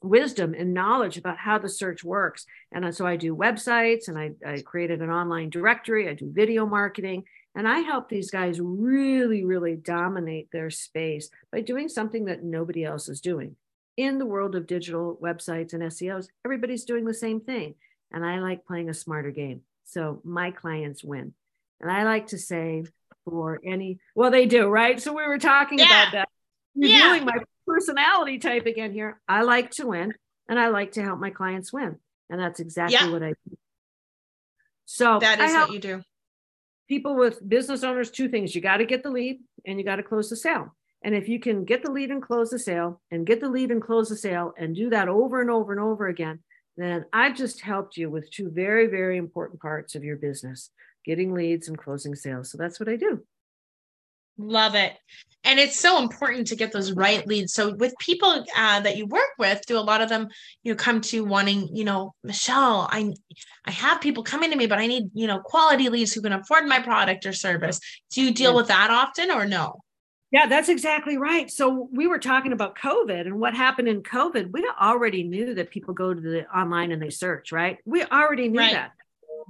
wisdom 0.03 0.53
and 0.53 0.74
knowledge 0.74 1.17
about 1.17 1.38
how 1.38 1.57
the 1.57 1.69
search 1.69 2.03
works. 2.03 2.45
And 2.72 2.93
so 2.93 3.05
I 3.05 3.15
do 3.15 3.36
websites 3.36 4.07
and 4.07 4.17
I, 4.17 4.31
I 4.45 4.62
created 4.62 5.01
an 5.01 5.10
online 5.10 5.50
directory, 5.50 6.10
I 6.10 6.13
do 6.13 6.31
video 6.31 6.65
marketing, 6.65 7.24
and 7.55 7.67
I 7.67 7.79
help 7.79 8.10
these 8.10 8.31
guys 8.31 8.60
really, 8.60 9.43
really 9.43 9.75
dominate 9.75 10.50
their 10.51 10.69
space 10.69 11.29
by 11.51 11.62
doing 11.62 11.88
something 11.88 12.25
that 12.25 12.43
nobody 12.43 12.83
else 12.83 13.10
is 13.10 13.22
doing. 13.22 13.55
In 13.95 14.17
the 14.17 14.25
world 14.25 14.55
of 14.55 14.65
digital 14.65 15.19
websites 15.22 15.74
and 15.74 15.83
SEOs, 15.83 16.27
everybody's 16.43 16.83
doing 16.83 17.05
the 17.05 17.13
same 17.13 17.39
thing. 17.39 17.75
And 18.12 18.25
I 18.25 18.39
like 18.39 18.65
playing 18.65 18.89
a 18.89 18.93
smarter 18.93 19.31
game. 19.31 19.62
So 19.86 20.19
my 20.24 20.51
clients 20.51 21.03
win. 21.03 21.33
And 21.79 21.91
I 21.91 22.03
like 22.03 22.27
to 22.27 22.38
say 22.38 22.86
for 23.25 23.60
any, 23.63 24.00
well, 24.15 24.31
they 24.31 24.48
do, 24.48 24.67
right? 24.67 25.00
So 25.00 25.13
we 25.13 25.27
were 25.27 25.38
talking 25.38 25.79
yeah. 25.79 25.86
about 25.86 26.12
that. 26.13 26.29
Reviewing 26.75 27.19
yeah. 27.19 27.24
my 27.24 27.38
personality 27.65 28.39
type 28.39 28.65
again 28.65 28.93
here. 28.93 29.20
I 29.27 29.43
like 29.43 29.72
to 29.72 29.88
win 29.88 30.13
and 30.50 30.60
I 30.60 30.70
like 30.70 30.93
to 30.93 31.03
help 31.03 31.20
my 31.20 31.29
clients 31.29 31.72
win. 31.72 31.98
And 32.29 32.39
that's 32.39 32.60
exactly 32.60 32.98
yeah. 33.00 33.12
what 33.12 33.24
I 33.24 33.29
do. 33.29 33.58
So 34.86 35.20
that 35.20 35.39
is 35.39 35.53
what 35.53 35.72
you 35.72 35.79
do. 35.79 36.01
People 36.89 37.15
with 37.15 37.48
business 37.48 37.84
owners, 37.84 38.12
two 38.12 38.29
things 38.29 38.53
you 38.53 38.62
got 38.62 38.77
to 38.77 38.86
get 38.86 39.03
the 39.03 39.10
lead 39.10 39.39
and 39.65 39.79
you 39.79 39.86
got 39.86 39.96
to 39.98 40.03
close 40.03 40.29
the 40.29 40.36
sale. 40.36 40.75
And 41.03 41.15
if 41.15 41.27
you 41.27 41.39
can 41.39 41.65
get 41.65 41.84
the 41.84 41.91
lead 41.91 42.12
and 42.12 42.22
close 42.22 42.50
the 42.50 42.60
sale 42.60 43.01
and 43.12 43.25
get 43.25 43.41
the 43.41 43.50
lead 43.50 43.72
and 43.72 43.82
close 43.82 44.10
the 44.10 44.15
sale 44.15 44.53
and 44.58 44.75
do 44.75 44.89
that 44.89 45.10
over 45.10 45.41
and 45.41 45.50
over 45.50 45.72
and 45.72 45.82
over 45.82 46.08
again, 46.08 46.39
then 46.77 47.05
I've 47.13 47.36
just 47.36 47.62
helped 47.62 47.98
you 47.98 48.10
with 48.10 48.32
two 48.32 48.50
very, 48.50 48.88
very 48.88 49.17
important 49.17 49.62
parts 49.62 49.96
of 49.96 50.03
your 50.03 50.15
business 50.15 50.70
getting 51.05 51.34
leads 51.34 51.67
and 51.67 51.77
closing 51.77 52.15
sales. 52.15 52.50
So 52.51 52.58
that's 52.58 52.79
what 52.79 52.89
I 52.89 52.96
do. 52.96 53.24
Love 54.38 54.75
it. 54.75 54.94
And 55.46 55.60
it's 55.60 55.78
so 55.78 56.02
important 56.02 56.48
to 56.48 56.56
get 56.56 56.72
those 56.72 56.94
right 56.94 57.25
leads. 57.28 57.54
So 57.54 57.74
with 57.75 57.94
people 58.00 58.46
uh, 58.56 58.80
that 58.80 58.96
you 58.96 59.06
work 59.06 59.32
with, 59.38 59.62
do 59.68 59.78
a 59.78 59.82
lot 59.82 60.02
of 60.02 60.08
them, 60.08 60.30
you 60.63 60.72
know, 60.72 60.78
come 60.78 61.02
to 61.02 61.25
wanting, 61.25 61.75
you 61.75 61.84
know, 61.84 62.13
Michelle, 62.24 62.88
I, 62.90 63.13
I 63.66 63.72
have 63.72 64.00
people 64.00 64.24
coming 64.24 64.52
to 64.52 64.56
me, 64.56 64.68
but 64.68 64.80
I 64.80 64.88
need, 64.88 65.10
you 65.13 65.28
know, 65.28 65.40
quality 65.40 65.90
leads 65.90 66.13
who 66.13 66.22
can 66.22 66.32
afford 66.32 66.66
my 66.66 66.80
product 66.80 67.25
or 67.25 67.34
service. 67.34 67.80
Do 68.12 68.22
you 68.22 68.34
deal 68.34 68.56
with 68.56 68.68
that 68.68 68.90
often 68.90 69.32
or 69.32 69.46
no? 69.46 69.82
Yeah, 70.32 70.48
that's 70.48 70.70
exactly 70.70 71.18
right. 71.18 71.52
So 71.52 71.90
we 71.92 72.08
were 72.08 72.18
talking 72.18 72.54
about 72.54 72.75
COVID 72.75 73.22
and 73.22 73.40
what 73.40 73.54
happened 73.54 73.88
in 73.88 74.02
COVID. 74.02 74.52
We 74.52 74.68
already 74.82 75.24
knew 75.24 75.54
that 75.54 75.70
people 75.70 75.94
go 75.94 76.12
to 76.12 76.20
the 76.20 76.50
online 76.58 76.92
and 76.92 77.00
they 77.00 77.12
search, 77.12 77.52
right? 77.52 77.78
We 77.86 78.04
already 78.04 78.48
knew 78.48 78.60
right. 78.60 78.74
that. 78.74 78.92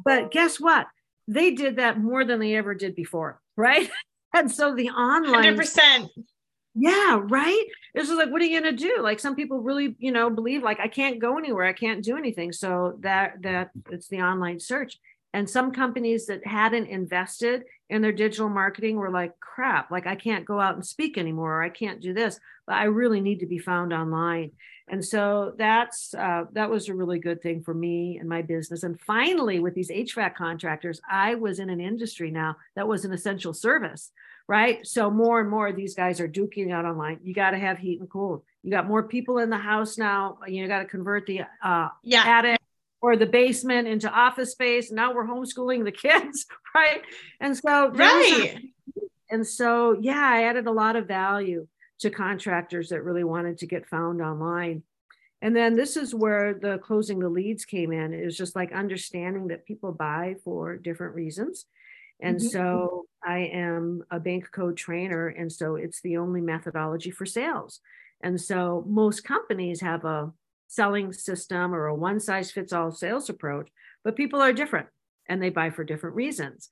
But 0.03 0.31
guess 0.31 0.59
what? 0.59 0.87
They 1.27 1.51
did 1.51 1.77
that 1.77 1.99
more 1.99 2.25
than 2.25 2.39
they 2.39 2.55
ever 2.55 2.75
did 2.75 2.95
before, 2.95 3.39
right? 3.55 3.89
And 4.33 4.51
so 4.51 4.75
the 4.75 4.89
online 4.89 5.55
100%. 5.55 6.09
Yeah, 6.75 7.19
right. 7.21 7.65
It's 7.93 8.07
just 8.07 8.17
like, 8.17 8.31
what 8.31 8.41
are 8.41 8.45
you 8.45 8.59
gonna 8.59 8.75
do? 8.75 8.97
Like 9.01 9.19
some 9.19 9.35
people 9.35 9.61
really, 9.61 9.95
you 9.99 10.11
know, 10.11 10.29
believe 10.29 10.63
like 10.63 10.79
I 10.79 10.87
can't 10.87 11.19
go 11.19 11.37
anywhere, 11.37 11.65
I 11.65 11.73
can't 11.73 12.03
do 12.03 12.17
anything. 12.17 12.51
So 12.51 12.97
that 13.01 13.41
that 13.43 13.69
it's 13.91 14.07
the 14.07 14.21
online 14.21 14.59
search. 14.59 14.97
And 15.35 15.49
some 15.49 15.71
companies 15.71 16.27
that 16.27 16.45
hadn't 16.45 16.87
invested 16.87 17.63
in 17.89 18.01
their 18.01 18.11
digital 18.11 18.49
marketing 18.49 18.97
were 18.97 19.11
like, 19.11 19.39
crap, 19.39 19.91
like 19.91 20.07
I 20.07 20.15
can't 20.15 20.45
go 20.45 20.59
out 20.59 20.75
and 20.75 20.85
speak 20.85 21.17
anymore, 21.17 21.59
or 21.59 21.63
I 21.63 21.69
can't 21.69 22.01
do 22.01 22.13
this, 22.13 22.39
but 22.65 22.75
I 22.75 22.85
really 22.85 23.21
need 23.21 23.39
to 23.39 23.47
be 23.47 23.59
found 23.59 23.93
online. 23.93 24.51
And 24.89 25.03
so 25.03 25.53
that's 25.57 26.13
uh, 26.13 26.45
that 26.51 26.69
was 26.69 26.89
a 26.89 26.93
really 26.93 27.19
good 27.19 27.41
thing 27.41 27.63
for 27.63 27.73
me 27.73 28.17
and 28.19 28.27
my 28.27 28.41
business. 28.41 28.83
And 28.83 28.99
finally, 28.99 29.59
with 29.59 29.73
these 29.73 29.89
HVAC 29.89 30.35
contractors, 30.35 31.01
I 31.09 31.35
was 31.35 31.59
in 31.59 31.69
an 31.69 31.79
industry 31.79 32.31
now 32.31 32.57
that 32.75 32.87
was 32.87 33.05
an 33.05 33.13
essential 33.13 33.53
service, 33.53 34.11
right? 34.47 34.85
So 34.85 35.09
more 35.09 35.39
and 35.39 35.49
more 35.49 35.71
these 35.71 35.95
guys 35.95 36.19
are 36.19 36.27
duking 36.27 36.71
out 36.71 36.85
online. 36.85 37.19
You 37.23 37.33
got 37.33 37.51
to 37.51 37.59
have 37.59 37.77
heat 37.77 38.01
and 38.01 38.09
cool. 38.09 38.43
You 38.61 38.71
got 38.71 38.87
more 38.87 39.03
people 39.03 39.37
in 39.37 39.49
the 39.49 39.57
house 39.57 39.97
now. 39.97 40.39
You 40.47 40.67
got 40.67 40.79
to 40.79 40.85
convert 40.85 41.27
the 41.27 41.41
uh, 41.63 41.87
yeah. 42.03 42.23
attic 42.25 42.59
or 43.01 43.15
the 43.15 43.25
basement 43.25 43.87
into 43.87 44.09
office 44.09 44.51
space. 44.51 44.91
Now 44.91 45.13
we're 45.13 45.27
homeschooling 45.27 45.85
the 45.85 45.91
kids, 45.93 46.45
right? 46.75 47.01
And 47.39 47.55
so 47.57 47.89
right. 47.89 48.59
And 49.29 49.47
so 49.47 49.97
yeah, 49.99 50.21
I 50.21 50.43
added 50.43 50.67
a 50.67 50.71
lot 50.71 50.97
of 50.97 51.07
value 51.07 51.67
to 51.99 52.09
contractors 52.09 52.89
that 52.89 53.03
really 53.03 53.23
wanted 53.23 53.57
to 53.59 53.67
get 53.67 53.87
found 53.87 54.21
online. 54.21 54.83
And 55.41 55.55
then 55.55 55.75
this 55.75 55.97
is 55.97 56.15
where 56.15 56.53
the 56.53 56.77
closing 56.77 57.19
the 57.19 57.29
leads 57.29 57.65
came 57.65 57.91
in. 57.91 58.13
It 58.13 58.25
was 58.25 58.37
just 58.37 58.55
like 58.55 58.71
understanding 58.71 59.47
that 59.47 59.65
people 59.65 59.91
buy 59.91 60.35
for 60.43 60.77
different 60.77 61.15
reasons. 61.15 61.65
And 62.21 62.37
mm-hmm. 62.37 62.47
so 62.47 63.05
I 63.23 63.39
am 63.53 64.03
a 64.09 64.19
bank 64.19 64.49
code 64.51 64.77
trainer. 64.77 65.27
And 65.27 65.51
so 65.51 65.75
it's 65.75 66.01
the 66.01 66.17
only 66.17 66.39
methodology 66.39 67.11
for 67.11 67.25
sales. 67.25 67.81
And 68.23 68.39
so 68.39 68.85
most 68.87 69.25
companies 69.25 69.81
have 69.81 70.05
a 70.05 70.31
selling 70.67 71.13
system 71.13 71.75
or 71.75 71.87
a 71.87 71.95
one 71.95 72.19
size 72.19 72.51
fits 72.51 72.73
all 72.73 72.91
sales 72.91 73.29
approach, 73.29 73.69
but 74.03 74.15
people 74.15 74.41
are 74.41 74.53
different 74.53 74.87
and 75.27 75.41
they 75.41 75.49
buy 75.49 75.69
for 75.69 75.83
different 75.83 76.15
reasons. 76.15 76.69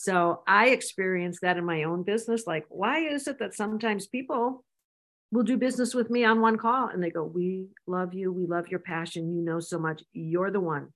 So 0.00 0.42
I 0.46 0.68
experienced 0.68 1.40
that 1.40 1.56
in 1.56 1.64
my 1.64 1.82
own 1.82 2.04
business. 2.04 2.46
Like, 2.46 2.66
why 2.68 3.00
is 3.00 3.26
it 3.26 3.40
that 3.40 3.56
sometimes 3.56 4.06
people 4.06 4.64
will 5.32 5.42
do 5.42 5.56
business 5.56 5.92
with 5.92 6.08
me 6.08 6.24
on 6.24 6.40
one 6.40 6.56
call 6.56 6.86
and 6.86 7.02
they 7.02 7.10
go, 7.10 7.24
We 7.24 7.66
love 7.84 8.14
you. 8.14 8.32
We 8.32 8.46
love 8.46 8.68
your 8.68 8.78
passion. 8.78 9.34
You 9.34 9.42
know 9.42 9.58
so 9.58 9.76
much. 9.76 10.04
You're 10.12 10.52
the 10.52 10.60
one. 10.60 10.92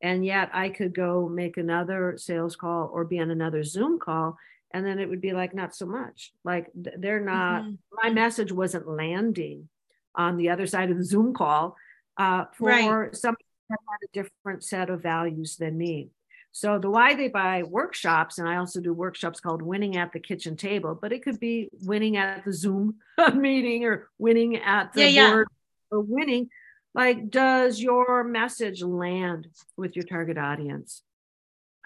And 0.00 0.24
yet 0.24 0.50
I 0.52 0.68
could 0.68 0.94
go 0.94 1.28
make 1.28 1.56
another 1.56 2.14
sales 2.16 2.54
call 2.54 2.92
or 2.92 3.04
be 3.04 3.18
on 3.18 3.32
another 3.32 3.64
Zoom 3.64 3.98
call. 3.98 4.38
And 4.72 4.86
then 4.86 5.00
it 5.00 5.08
would 5.08 5.20
be 5.20 5.32
like, 5.32 5.52
not 5.52 5.74
so 5.74 5.86
much. 5.86 6.30
Like 6.44 6.68
they're 6.76 7.18
not, 7.18 7.64
mm-hmm. 7.64 7.74
my 8.04 8.10
message 8.10 8.52
wasn't 8.52 8.86
landing 8.86 9.68
on 10.14 10.36
the 10.36 10.50
other 10.50 10.68
side 10.68 10.92
of 10.92 10.96
the 10.96 11.04
Zoom 11.04 11.34
call 11.34 11.76
uh, 12.18 12.44
for 12.56 12.68
right. 12.68 13.16
somebody 13.16 13.44
that 13.68 13.78
had 13.90 14.08
a 14.08 14.22
different 14.22 14.62
set 14.62 14.90
of 14.90 15.02
values 15.02 15.56
than 15.56 15.76
me. 15.76 16.10
So 16.56 16.78
the 16.78 16.88
why 16.88 17.16
they 17.16 17.26
buy 17.26 17.64
workshops, 17.64 18.38
and 18.38 18.48
I 18.48 18.58
also 18.58 18.80
do 18.80 18.92
workshops 18.92 19.40
called 19.40 19.60
winning 19.60 19.96
at 19.96 20.12
the 20.12 20.20
kitchen 20.20 20.56
table, 20.56 20.94
but 20.94 21.12
it 21.12 21.24
could 21.24 21.40
be 21.40 21.68
winning 21.82 22.16
at 22.16 22.44
the 22.44 22.52
Zoom 22.52 22.94
meeting 23.34 23.84
or 23.84 24.08
winning 24.18 24.58
at 24.58 24.92
the 24.92 25.10
yeah, 25.10 25.30
board 25.30 25.48
yeah. 25.50 25.96
or 25.96 26.00
winning. 26.02 26.50
Like, 26.94 27.28
does 27.28 27.80
your 27.80 28.22
message 28.22 28.84
land 28.84 29.48
with 29.76 29.96
your 29.96 30.04
target 30.04 30.38
audience? 30.38 31.02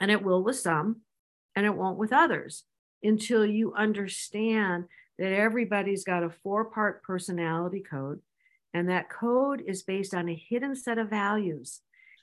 And 0.03 0.11
it 0.11 0.23
will 0.23 0.45
with 0.45 0.59
some, 0.59 1.01
and 1.57 1.65
it 1.65 1.75
won't 1.75 1.97
with 1.97 2.13
others 2.13 2.65
until 3.03 3.47
you 3.47 3.73
understand 3.73 4.85
that 5.19 5.33
everybody's 5.33 6.05
got 6.05 6.25
a 6.25 6.31
four 6.43 6.67
part 6.67 7.03
personality 7.03 7.83
code. 7.91 8.21
And 8.75 8.91
that 8.91 9.09
code 9.09 9.63
is 9.67 9.83
based 9.83 10.13
on 10.13 10.29
a 10.29 10.35
hidden 10.35 10.77
set 10.77 10.99
of 10.99 11.09
values 11.09 11.81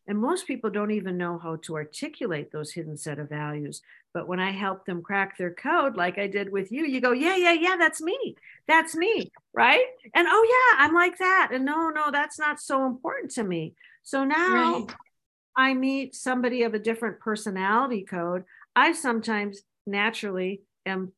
and 0.08 0.20
most 0.20 0.46
people 0.46 0.70
don't 0.70 0.92
even 0.92 1.18
know 1.18 1.40
how 1.40 1.58
to 1.64 1.76
articulate 1.76 2.52
those 2.52 2.72
hidden 2.72 2.98
set 2.98 3.18
of 3.18 3.30
values. 3.30 3.82
But 4.14 4.28
when 4.28 4.40
I 4.40 4.52
help 4.52 4.86
them 4.86 5.02
crack 5.02 5.38
their 5.38 5.52
code, 5.52 5.98
like 5.98 6.18
I 6.18 6.28
did 6.28 6.52
with 6.52 6.72
you, 6.72 6.86
you 6.86 7.02
go, 7.02 7.12
yeah, 7.12 7.36
yeah, 7.36 7.54
yeah, 7.54 7.76
that's 7.78 8.02
me. 8.02 8.36
That's 8.68 8.96
me. 8.96 9.32
Right. 9.54 9.86
And 10.14 10.28
oh, 10.30 10.74
yeah, 10.78 10.86
I'm 10.86 10.94
like 10.94 11.18
that. 11.18 11.50
And 11.52 11.66
no, 11.66 11.90
no, 11.90 12.12
that's 12.12 12.38
not 12.38 12.60
so 12.60 12.86
important 12.86 13.32
to 13.32 13.44
me. 13.44 13.74
So 14.04 14.24
now 14.24 14.80
right. 14.82 14.96
I 15.58 15.74
meet 15.74 16.16
somebody 16.16 16.64
of 16.64 16.76
a 16.76 16.80
different 16.80 17.20
personality 17.20 18.04
code. 18.04 18.44
I 18.76 18.94
sometimes 18.94 19.62
naturally 19.88 20.62
am 20.86 21.12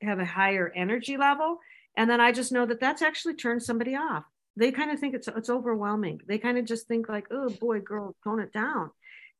have 0.00 0.20
a 0.20 0.24
higher 0.24 0.72
energy 0.74 1.16
level. 1.16 1.58
And 1.96 2.08
then 2.08 2.20
I 2.20 2.32
just 2.32 2.52
know 2.52 2.66
that 2.66 2.80
that's 2.80 3.02
actually 3.02 3.34
turned 3.34 3.62
somebody 3.62 3.96
off 3.96 4.24
they 4.56 4.70
kind 4.70 4.90
of 4.90 5.00
think 5.00 5.14
it's 5.14 5.28
it's 5.28 5.50
overwhelming. 5.50 6.20
They 6.26 6.38
kind 6.38 6.58
of 6.58 6.64
just 6.64 6.86
think 6.86 7.08
like, 7.08 7.26
oh 7.30 7.48
boy, 7.48 7.80
girl, 7.80 8.14
tone 8.22 8.40
it 8.40 8.52
down. 8.52 8.90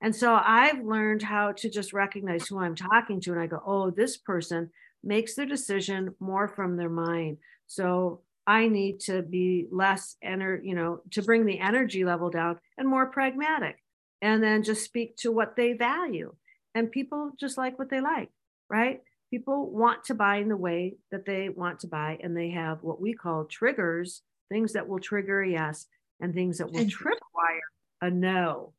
And 0.00 0.14
so 0.14 0.34
I've 0.34 0.84
learned 0.84 1.22
how 1.22 1.52
to 1.52 1.70
just 1.70 1.92
recognize 1.92 2.46
who 2.46 2.58
I'm 2.58 2.74
talking 2.74 3.20
to, 3.22 3.32
and 3.32 3.40
I 3.40 3.46
go, 3.46 3.62
oh, 3.64 3.90
this 3.90 4.16
person 4.16 4.70
makes 5.02 5.34
their 5.34 5.46
decision 5.46 6.14
more 6.18 6.48
from 6.48 6.76
their 6.76 6.90
mind. 6.90 7.38
So 7.66 8.20
I 8.46 8.68
need 8.68 9.00
to 9.00 9.22
be 9.22 9.66
less 9.70 10.16
ener, 10.24 10.60
you 10.62 10.74
know, 10.74 11.00
to 11.12 11.22
bring 11.22 11.46
the 11.46 11.60
energy 11.60 12.04
level 12.04 12.28
down 12.28 12.58
and 12.76 12.88
more 12.88 13.06
pragmatic, 13.06 13.76
and 14.20 14.42
then 14.42 14.62
just 14.62 14.84
speak 14.84 15.16
to 15.18 15.32
what 15.32 15.56
they 15.56 15.72
value. 15.72 16.34
And 16.74 16.90
people 16.90 17.32
just 17.38 17.56
like 17.56 17.78
what 17.78 17.88
they 17.88 18.00
like, 18.00 18.30
right? 18.68 19.00
People 19.30 19.70
want 19.70 20.04
to 20.04 20.14
buy 20.14 20.36
in 20.36 20.48
the 20.48 20.56
way 20.56 20.96
that 21.12 21.24
they 21.24 21.48
want 21.48 21.80
to 21.80 21.86
buy, 21.86 22.18
and 22.22 22.36
they 22.36 22.50
have 22.50 22.82
what 22.82 23.00
we 23.00 23.14
call 23.14 23.44
triggers 23.44 24.22
things 24.54 24.74
that 24.74 24.86
will 24.86 25.00
trigger 25.00 25.42
a 25.42 25.50
yes 25.50 25.86
and 26.20 26.32
things 26.32 26.58
that 26.58 26.70
will 26.70 26.84
tripwire 26.84 27.68
a 28.00 28.08
no. 28.08 28.72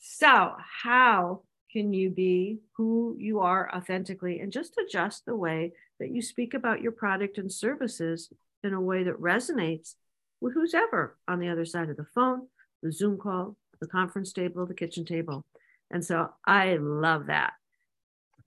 So, 0.00 0.52
how 0.82 1.42
can 1.72 1.94
you 1.94 2.10
be 2.10 2.58
who 2.76 3.16
you 3.18 3.40
are 3.40 3.72
authentically 3.72 4.40
and 4.40 4.52
just 4.52 4.76
adjust 4.76 5.24
the 5.24 5.36
way 5.36 5.72
that 6.00 6.10
you 6.10 6.20
speak 6.20 6.52
about 6.52 6.82
your 6.82 6.92
product 6.92 7.38
and 7.38 7.52
services 7.52 8.28
in 8.64 8.74
a 8.74 8.80
way 8.80 9.04
that 9.04 9.20
resonates 9.20 9.94
with 10.40 10.52
who's 10.52 10.74
ever 10.74 11.16
on 11.28 11.38
the 11.38 11.48
other 11.48 11.64
side 11.64 11.90
of 11.90 11.96
the 11.96 12.06
phone, 12.12 12.48
the 12.82 12.90
Zoom 12.90 13.16
call, 13.16 13.56
the 13.80 13.86
conference 13.86 14.32
table, 14.32 14.66
the 14.66 14.74
kitchen 14.74 15.04
table. 15.04 15.44
And 15.92 16.04
so 16.04 16.30
I 16.44 16.76
love 16.76 17.26
that. 17.26 17.52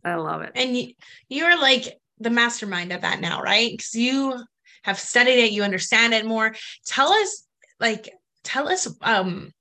I 0.04 0.16
love 0.16 0.42
it. 0.42 0.52
And 0.56 0.76
you, 0.76 0.94
you're 1.30 1.60
like 1.60 1.98
the 2.20 2.30
mastermind 2.30 2.92
of 2.92 3.02
that 3.02 3.22
now, 3.22 3.42
right? 3.42 3.72
Because 3.72 3.96
you 3.96 4.38
have 4.84 5.00
studied 5.00 5.40
it, 5.40 5.52
you 5.52 5.64
understand 5.64 6.14
it 6.14 6.26
more. 6.26 6.56
Tell 6.86 7.12
us, 7.12 7.46
like, 7.80 8.10
tell 8.44 8.68
us, 8.68 8.88
um, 9.02 9.52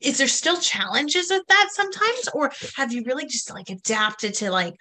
is 0.00 0.18
there 0.18 0.28
still 0.28 0.58
challenges 0.58 1.30
with 1.30 1.46
that 1.48 1.68
sometimes, 1.72 2.28
or 2.34 2.52
have 2.76 2.92
you 2.92 3.02
really 3.04 3.26
just 3.26 3.52
like 3.52 3.68
adapted 3.68 4.34
to 4.34 4.50
like, 4.50 4.74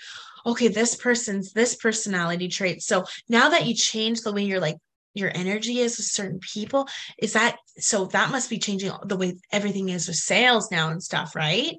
okay, 0.46 0.68
this 0.68 0.96
person's 0.96 1.53
this 1.53 1.75
personality 1.75 2.48
trait. 2.48 2.82
So 2.82 3.06
now 3.30 3.50
that 3.50 3.65
you 3.65 3.75
change 3.75 4.22
the 4.22 4.34
way 4.34 4.44
you're 4.44 4.60
like 4.60 4.77
your 5.13 5.32
energy 5.34 5.80
is 5.80 5.98
with 5.98 6.06
certain 6.06 6.39
people, 6.39 6.88
is 7.20 7.34
that 7.34 7.58
so 7.77 8.06
that 8.06 8.32
must 8.32 8.50
be 8.50 8.60
changing 8.60 8.91
the 9.06 9.18
way 9.18 9.36
everything 9.51 9.89
is 9.89 10.08
with 10.08 10.18
sales 10.18 10.72
now 10.72 10.89
and 10.89 11.03
stuff, 11.03 11.36
right? 11.36 11.75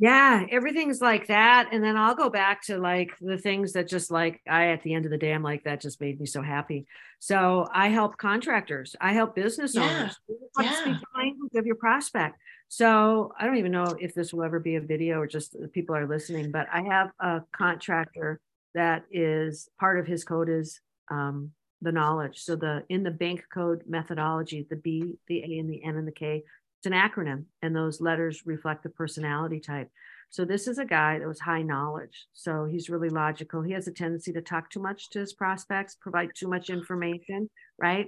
Yeah 0.00 0.46
everything's 0.50 1.02
like 1.02 1.26
that 1.26 1.68
and 1.72 1.84
then 1.84 1.96
i'll 1.96 2.14
go 2.14 2.30
back 2.30 2.62
to 2.62 2.78
like 2.78 3.12
the 3.20 3.36
things 3.36 3.74
that 3.74 3.86
just 3.86 4.10
like 4.10 4.40
i 4.48 4.68
at 4.68 4.82
the 4.82 4.94
end 4.94 5.04
of 5.04 5.10
the 5.10 5.18
day 5.18 5.32
i'm 5.32 5.42
like 5.42 5.62
that 5.64 5.80
just 5.80 6.00
made 6.00 6.18
me 6.18 6.24
so 6.24 6.40
happy 6.40 6.86
so 7.18 7.68
i 7.72 7.88
help 7.88 8.16
contractors 8.16 8.96
i 9.00 9.12
help 9.12 9.34
business 9.34 9.74
yeah. 9.74 9.82
owners 9.82 10.16
yeah. 10.58 10.80
speak 10.80 10.96
the 10.98 11.18
language 11.18 11.52
of 11.54 11.66
your 11.66 11.76
prospect 11.76 12.38
so 12.68 13.30
i 13.38 13.44
don't 13.44 13.58
even 13.58 13.70
know 13.70 13.94
if 14.00 14.14
this 14.14 14.32
will 14.32 14.42
ever 14.42 14.58
be 14.58 14.76
a 14.76 14.80
video 14.80 15.20
or 15.20 15.26
just 15.26 15.54
people 15.72 15.94
are 15.94 16.08
listening 16.08 16.50
but 16.50 16.66
i 16.72 16.80
have 16.80 17.10
a 17.20 17.42
contractor 17.52 18.40
that 18.74 19.04
is 19.10 19.68
part 19.78 19.98
of 19.98 20.06
his 20.06 20.24
code 20.24 20.48
is 20.48 20.80
um, 21.10 21.50
the 21.82 21.92
knowledge 21.92 22.38
so 22.38 22.56
the 22.56 22.84
in 22.88 23.02
the 23.02 23.10
bank 23.10 23.44
code 23.52 23.82
methodology 23.86 24.66
the 24.70 24.76
b 24.76 25.18
the 25.28 25.40
a 25.40 25.58
and 25.58 25.70
the 25.70 25.82
n 25.84 25.96
and 25.96 26.08
the 26.08 26.12
k 26.12 26.42
it's 26.80 26.86
an 26.86 26.92
acronym, 26.92 27.44
and 27.60 27.76
those 27.76 28.00
letters 28.00 28.42
reflect 28.46 28.82
the 28.82 28.88
personality 28.88 29.60
type. 29.60 29.90
So 30.30 30.46
this 30.46 30.66
is 30.66 30.78
a 30.78 30.84
guy 30.84 31.18
that 31.18 31.28
was 31.28 31.38
high 31.38 31.60
knowledge. 31.60 32.26
So 32.32 32.64
he's 32.64 32.88
really 32.88 33.10
logical. 33.10 33.60
He 33.60 33.72
has 33.72 33.86
a 33.86 33.92
tendency 33.92 34.32
to 34.32 34.40
talk 34.40 34.70
too 34.70 34.80
much 34.80 35.10
to 35.10 35.18
his 35.18 35.34
prospects, 35.34 35.96
provide 36.00 36.30
too 36.34 36.48
much 36.48 36.70
information, 36.70 37.50
right? 37.78 38.06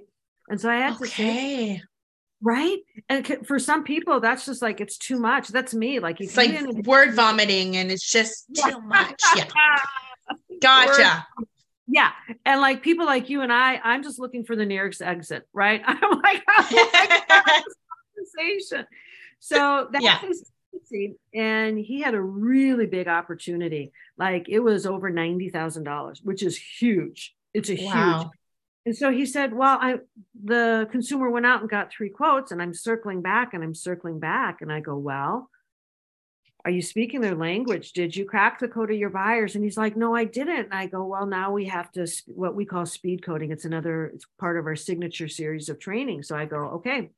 And 0.48 0.58
so 0.58 0.70
I 0.70 0.76
had 0.76 0.94
okay. 0.94 1.04
to 1.04 1.10
say, 1.10 1.82
right? 2.40 2.78
And 3.10 3.46
for 3.46 3.58
some 3.58 3.84
people, 3.84 4.20
that's 4.20 4.46
just 4.46 4.62
like 4.62 4.80
it's 4.80 4.96
too 4.96 5.18
much. 5.18 5.48
That's 5.48 5.74
me. 5.74 5.98
Like 5.98 6.22
it's 6.22 6.36
like 6.36 6.86
word 6.86 7.14
vomiting, 7.14 7.76
and 7.76 7.92
it's 7.92 8.08
just 8.08 8.46
too 8.54 8.80
much. 8.80 9.20
Yeah, 9.36 9.48
gotcha. 10.62 11.26
Word. 11.38 11.48
Yeah, 11.88 12.12
and 12.46 12.60
like 12.60 12.82
people 12.82 13.04
like 13.04 13.28
you 13.28 13.42
and 13.42 13.52
I, 13.52 13.78
I'm 13.82 14.02
just 14.02 14.18
looking 14.18 14.44
for 14.44 14.56
the 14.56 14.64
nearest 14.64 15.02
exit, 15.02 15.46
right? 15.52 15.82
I'm 15.86 16.20
like, 16.22 16.42
conversation. 18.24 18.86
So 19.38 19.88
that's 19.90 20.04
yeah. 20.04 20.20
his 20.20 20.52
and 21.34 21.78
he 21.78 22.00
had 22.00 22.14
a 22.14 22.20
really 22.20 22.86
big 22.86 23.08
opportunity. 23.08 23.92
Like 24.16 24.48
it 24.48 24.60
was 24.60 24.86
over 24.86 25.10
ninety 25.10 25.50
thousand 25.50 25.84
dollars, 25.84 26.20
which 26.22 26.42
is 26.42 26.56
huge. 26.56 27.34
It's 27.54 27.70
a 27.70 27.86
wow. 27.86 28.18
huge. 28.18 28.28
And 28.84 28.96
so 28.96 29.12
he 29.12 29.26
said, 29.26 29.52
"Well, 29.52 29.78
I 29.80 29.98
the 30.42 30.88
consumer 30.90 31.30
went 31.30 31.46
out 31.46 31.60
and 31.60 31.70
got 31.70 31.92
three 31.92 32.10
quotes, 32.10 32.52
and 32.52 32.60
I'm 32.60 32.74
circling 32.74 33.22
back 33.22 33.54
and 33.54 33.62
I'm 33.62 33.74
circling 33.74 34.18
back." 34.18 34.60
And 34.60 34.72
I 34.72 34.80
go, 34.80 34.96
"Well, 34.96 35.48
are 36.64 36.70
you 36.70 36.82
speaking 36.82 37.20
their 37.20 37.36
language? 37.36 37.92
Did 37.92 38.16
you 38.16 38.24
crack 38.24 38.58
the 38.58 38.68
code 38.68 38.90
of 38.90 38.96
your 38.96 39.10
buyers?" 39.10 39.54
And 39.54 39.62
he's 39.62 39.76
like, 39.76 39.96
"No, 39.96 40.14
I 40.14 40.24
didn't." 40.24 40.64
And 40.64 40.74
I 40.74 40.86
go, 40.86 41.04
"Well, 41.04 41.26
now 41.26 41.52
we 41.52 41.66
have 41.66 41.92
to 41.92 42.06
what 42.26 42.56
we 42.56 42.64
call 42.64 42.86
speed 42.86 43.24
coding. 43.24 43.52
It's 43.52 43.64
another 43.64 44.06
it's 44.06 44.26
part 44.40 44.58
of 44.58 44.66
our 44.66 44.76
signature 44.76 45.28
series 45.28 45.68
of 45.68 45.78
training." 45.78 46.24
So 46.24 46.36
I 46.36 46.46
go, 46.46 46.56
"Okay, 46.56 47.10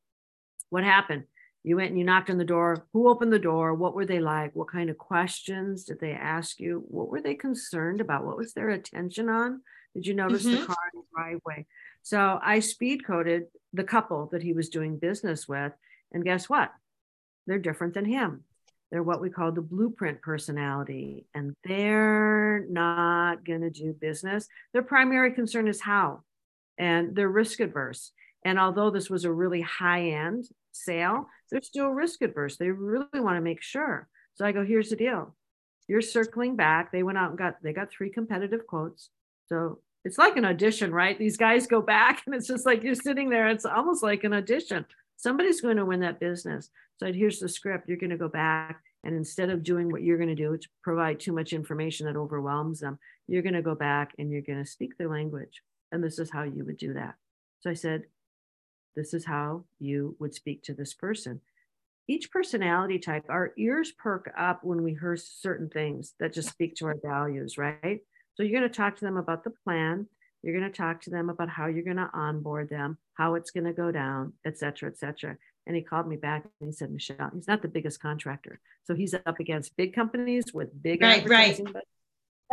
what 0.75 0.85
happened?" 0.85 1.25
You 1.67 1.77
went 1.77 1.89
and 1.89 1.99
you 1.99 2.05
knocked 2.05 2.29
on 2.29 2.37
the 2.37 2.45
door. 2.45 2.87
Who 2.93 3.09
opened 3.09 3.33
the 3.33 3.39
door? 3.39 3.73
What 3.73 3.95
were 3.95 4.05
they 4.05 4.21
like? 4.21 4.55
What 4.55 4.71
kind 4.71 4.91
of 4.91 4.99
questions 4.99 5.85
did 5.85 5.99
they 5.99 6.13
ask 6.13 6.61
you? 6.61 6.85
What 6.89 7.09
were 7.09 7.23
they 7.23 7.35
concerned 7.35 8.03
about? 8.03 8.27
What 8.27 8.37
was 8.37 8.53
their 8.53 8.69
attention 8.69 9.31
on? 9.31 9.63
Did 9.95 10.07
you 10.07 10.13
notice 10.13 10.45
mm-hmm. 10.45 10.61
the 10.61 10.67
car 10.67 10.77
in 10.93 11.01
the 11.01 11.07
driveway? 11.15 11.67
So 12.03 12.39
I 12.43 12.61
speed 12.61 13.07
coded 13.07 13.45
the 13.73 13.85
couple 13.85 14.29
that 14.33 14.43
he 14.43 14.53
was 14.53 14.69
doing 14.69 14.99
business 14.99 15.49
with. 15.49 15.73
And 16.13 16.23
guess 16.23 16.51
what? 16.51 16.71
They're 17.47 17.59
different 17.59 17.95
than 17.95 18.05
him. 18.05 18.45
They're 18.91 19.03
what 19.03 19.23
we 19.23 19.31
call 19.31 19.51
the 19.51 19.63
blueprint 19.63 20.21
personality, 20.21 21.27
and 21.35 21.55
they're 21.65 22.67
not 22.69 23.45
going 23.45 23.63
to 23.63 23.71
do 23.71 23.93
business. 23.93 24.47
Their 24.73 24.83
primary 24.83 25.33
concern 25.33 25.67
is 25.67 25.81
how, 25.81 26.23
and 26.79 27.17
they're 27.17 27.29
risk 27.29 27.61
adverse. 27.61 28.13
And 28.45 28.59
although 28.59 28.91
this 28.91 29.09
was 29.09 29.25
a 29.25 29.33
really 29.33 29.63
high 29.63 30.11
end 30.11 30.45
sale, 30.73 31.29
they're 31.51 31.63
still 31.63 31.89
risk 31.89 32.23
adverse. 32.23 32.57
They 32.57 32.71
really 32.71 33.21
want 33.21 33.37
to 33.37 33.41
make 33.41 33.63
sure. 33.63 34.09
So 34.35 34.45
I 34.45 34.53
go, 34.53 34.65
here's 34.65 34.91
the 34.91 34.97
deal. 34.97 35.35
You're 35.89 36.03
circling 36.03 36.57
back. 36.57 36.93
They 36.93 37.03
went 37.03 37.19
out 37.19 37.31
and 37.31 37.39
got, 37.39 37.63
they 37.63 37.73
got 37.73 37.91
three 37.91 38.11
competitive 38.11 38.67
quotes. 38.67 39.11
So 39.49 39.81
it's 40.05 40.19
like 40.19 40.37
an 40.37 40.45
audition, 40.45 40.93
right? 40.93 41.19
These 41.19 41.37
guys 41.37 41.67
go 41.67 41.81
back 41.81 42.23
and 42.27 42.35
it's 42.35 42.47
just 42.47 42.67
like 42.67 42.83
you're 42.83 42.95
sitting 42.95 43.31
there. 43.31 43.49
It's 43.49 43.65
almost 43.65 44.03
like 44.03 44.25
an 44.25 44.35
audition. 44.35 44.85
Somebody's 45.17 45.61
going 45.61 45.77
to 45.77 45.85
win 45.85 46.01
that 46.01 46.21
business. 46.21 46.71
So 46.99 47.13
here's 47.13 47.39
the 47.39 47.49
script. 47.49 47.89
You're 47.89 47.99
going 47.99 48.11
to 48.11 48.17
go 48.17 48.29
back. 48.29 48.83
And 49.05 49.15
instead 49.15 49.51
of 49.51 49.63
doing 49.63 49.91
what 49.91 50.03
you're 50.03 50.17
going 50.17 50.31
to 50.31 50.35
do, 50.35 50.51
which 50.51 50.69
provide 50.83 51.21
too 51.21 51.33
much 51.33 51.53
information 51.53 52.07
that 52.07 52.17
overwhelms 52.17 52.81
them, 52.81 52.99
you're 53.29 53.43
going 53.43 53.55
to 53.55 53.63
go 53.63 53.75
back 53.75 54.13
and 54.19 54.31
you're 54.31 54.43
going 54.43 54.63
to 54.63 54.71
speak 54.71 54.97
their 54.97 55.11
language. 55.11 55.63
And 55.93 56.03
this 56.03 56.19
is 56.19 56.31
how 56.31 56.43
you 56.43 56.65
would 56.65 56.79
do 56.79 56.95
that. 56.95 57.15
So 57.61 57.71
I 57.71 57.75
said, 57.75 58.05
this 58.97 59.15
is 59.15 59.25
how 59.25 59.65
you 59.79 60.17
would 60.19 60.35
speak 60.35 60.63
to 60.65 60.75
this 60.75 60.95
person. 60.95 61.41
Each 62.07 62.31
personality 62.31 62.99
type, 62.99 63.25
our 63.29 63.53
ears 63.57 63.93
perk 63.93 64.33
up 64.39 64.63
when 64.63 64.83
we 64.83 64.93
hear 64.93 65.17
certain 65.17 65.71
things 65.71 66.15
that 66.21 66.35
just 66.35 66.51
speak 66.51 66.75
to 66.77 66.87
our 66.87 66.97
values, 67.03 67.57
right? 67.57 68.01
So 68.35 68.43
you're 68.43 68.59
going 68.59 68.71
to 68.71 68.77
talk 68.77 68.97
to 68.97 69.05
them 69.05 69.17
about 69.17 69.45
the 69.45 69.53
plan. 69.65 70.07
You're 70.43 70.59
going 70.59 70.71
to 70.71 70.77
talk 70.77 71.01
to 71.03 71.11
them 71.11 71.31
about 71.31 71.49
how 71.49 71.67
you're 71.67 71.83
going 71.83 71.97
to 71.97 72.11
onboard 72.13 72.69
them, 72.69 72.99
how 73.15 73.37
it's 73.37 73.51
going 73.51 73.65
to 73.65 73.73
go 73.73 73.91
down, 73.91 74.35
et 74.45 74.59
cetera, 74.59 74.91
et 74.91 74.99
cetera. 74.99 75.39
And 75.67 75.75
he 75.75 75.81
called 75.81 76.07
me 76.07 76.17
back 76.17 76.45
and 76.61 76.69
he 76.69 76.73
said, 76.73 76.91
Michelle, 76.91 77.31
he's 77.33 77.49
not 77.49 77.63
the 77.63 77.69
biggest 77.69 78.03
contractor. 78.03 78.61
So 78.85 78.95
he's 78.95 79.15
up 79.15 79.41
against 79.41 79.75
big 79.79 79.95
companies 79.95 80.53
with 80.53 80.83
big 80.83 81.01
right, 81.01 81.27
right. 81.27 81.59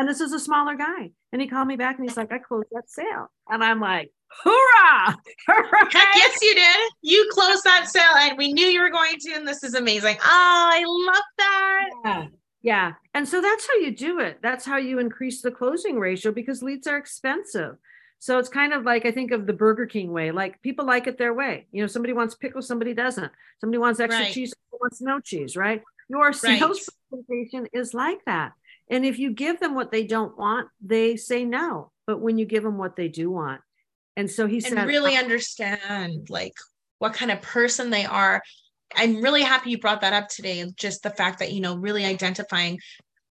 And 0.02 0.10
this 0.10 0.20
is 0.20 0.34
a 0.34 0.40
smaller 0.40 0.74
guy. 0.74 1.12
And 1.32 1.40
he 1.40 1.48
called 1.48 1.68
me 1.68 1.76
back 1.76 2.00
and 2.00 2.10
he's 2.10 2.18
like, 2.18 2.32
I 2.32 2.40
closed 2.40 2.70
that 2.72 2.90
sale. 2.90 3.28
And 3.48 3.64
I'm 3.64 3.80
like, 3.80 4.10
hoorah! 4.44 5.16
Right? 5.48 5.94
Heck 5.94 6.16
yes, 6.16 6.40
you 6.42 6.56
did. 6.56 6.92
You 7.04 7.30
closed 7.32 7.64
that 7.66 7.88
sale 7.88 8.16
and 8.16 8.36
we 8.36 8.52
knew 8.52 8.66
you 8.66 8.82
were 8.82 8.90
going 8.90 9.20
to, 9.20 9.34
and 9.34 9.48
this 9.48 9.64
is 9.64 9.76
amazing. 9.76 10.18
Oh, 10.20 10.70
I 10.74 10.84
love 10.88 11.24
that. 11.38 11.90
Yeah. 12.04 12.28
Yeah. 12.64 12.94
And 13.14 13.28
so 13.28 13.44
that's 13.44 13.68
how 13.68 13.76
you 13.76 13.96
do 13.96 14.20
it. 14.22 14.40
That's 14.42 14.66
how 14.66 14.78
you 14.78 14.98
increase 14.98 15.44
the 15.44 15.52
closing 15.52 16.00
ratio 16.00 16.32
because 16.32 16.64
leads 16.64 16.88
are 16.88 16.98
expensive. 16.98 17.76
So 18.18 18.40
it's 18.40 18.50
kind 18.50 18.74
of 18.74 18.84
like 18.84 19.06
I 19.06 19.12
think 19.12 19.30
of 19.30 19.46
the 19.46 19.54
Burger 19.54 19.86
King 19.86 20.12
way. 20.12 20.32
Like 20.32 20.64
people 20.64 20.88
like 20.88 21.06
it 21.06 21.20
their 21.20 21.36
way. 21.36 21.68
You 21.72 21.82
know, 21.84 21.88
somebody 21.88 22.14
wants 22.14 22.34
pickle, 22.34 22.64
somebody 22.64 22.96
doesn't. 22.96 23.32
Somebody 23.60 23.78
wants 23.78 24.00
extra 24.00 24.24
right. 24.24 24.34
cheese, 24.34 24.52
somebody 24.52 24.82
wants 24.82 25.00
no 25.00 25.20
cheese, 25.20 25.56
right? 25.56 25.84
Your 26.10 26.34
sales 26.34 26.90
right. 26.90 27.24
presentation 27.28 27.68
is 27.72 27.94
like 27.94 28.26
that. 28.26 28.54
And 28.90 29.06
if 29.06 29.20
you 29.20 29.32
give 29.32 29.60
them 29.60 29.76
what 29.76 29.92
they 29.92 30.06
don't 30.06 30.38
want, 30.38 30.68
they 30.82 31.16
say 31.16 31.46
no. 31.46 31.92
But 32.08 32.20
when 32.20 32.38
you 32.38 32.46
give 32.46 32.64
them 32.64 32.78
what 32.78 32.96
they 32.96 33.08
do 33.08 33.32
want, 33.32 33.62
and 34.18 34.30
so 34.30 34.48
he 34.48 34.60
said, 34.60 34.78
and 34.78 34.88
really 34.88 35.16
understand 35.16 36.30
like 36.30 36.54
what 37.00 37.14
kind 37.14 37.32
of 37.32 37.42
person 37.42 37.90
they 37.90 38.06
are. 38.06 38.42
I'm 38.94 39.22
really 39.22 39.42
happy 39.42 39.72
you 39.72 39.80
brought 39.80 40.02
that 40.02 40.12
up 40.12 40.28
today. 40.28 40.66
Just 40.76 41.02
the 41.02 41.10
fact 41.10 41.40
that, 41.40 41.54
you 41.54 41.62
know, 41.62 41.78
really 41.78 42.04
identifying, 42.04 42.78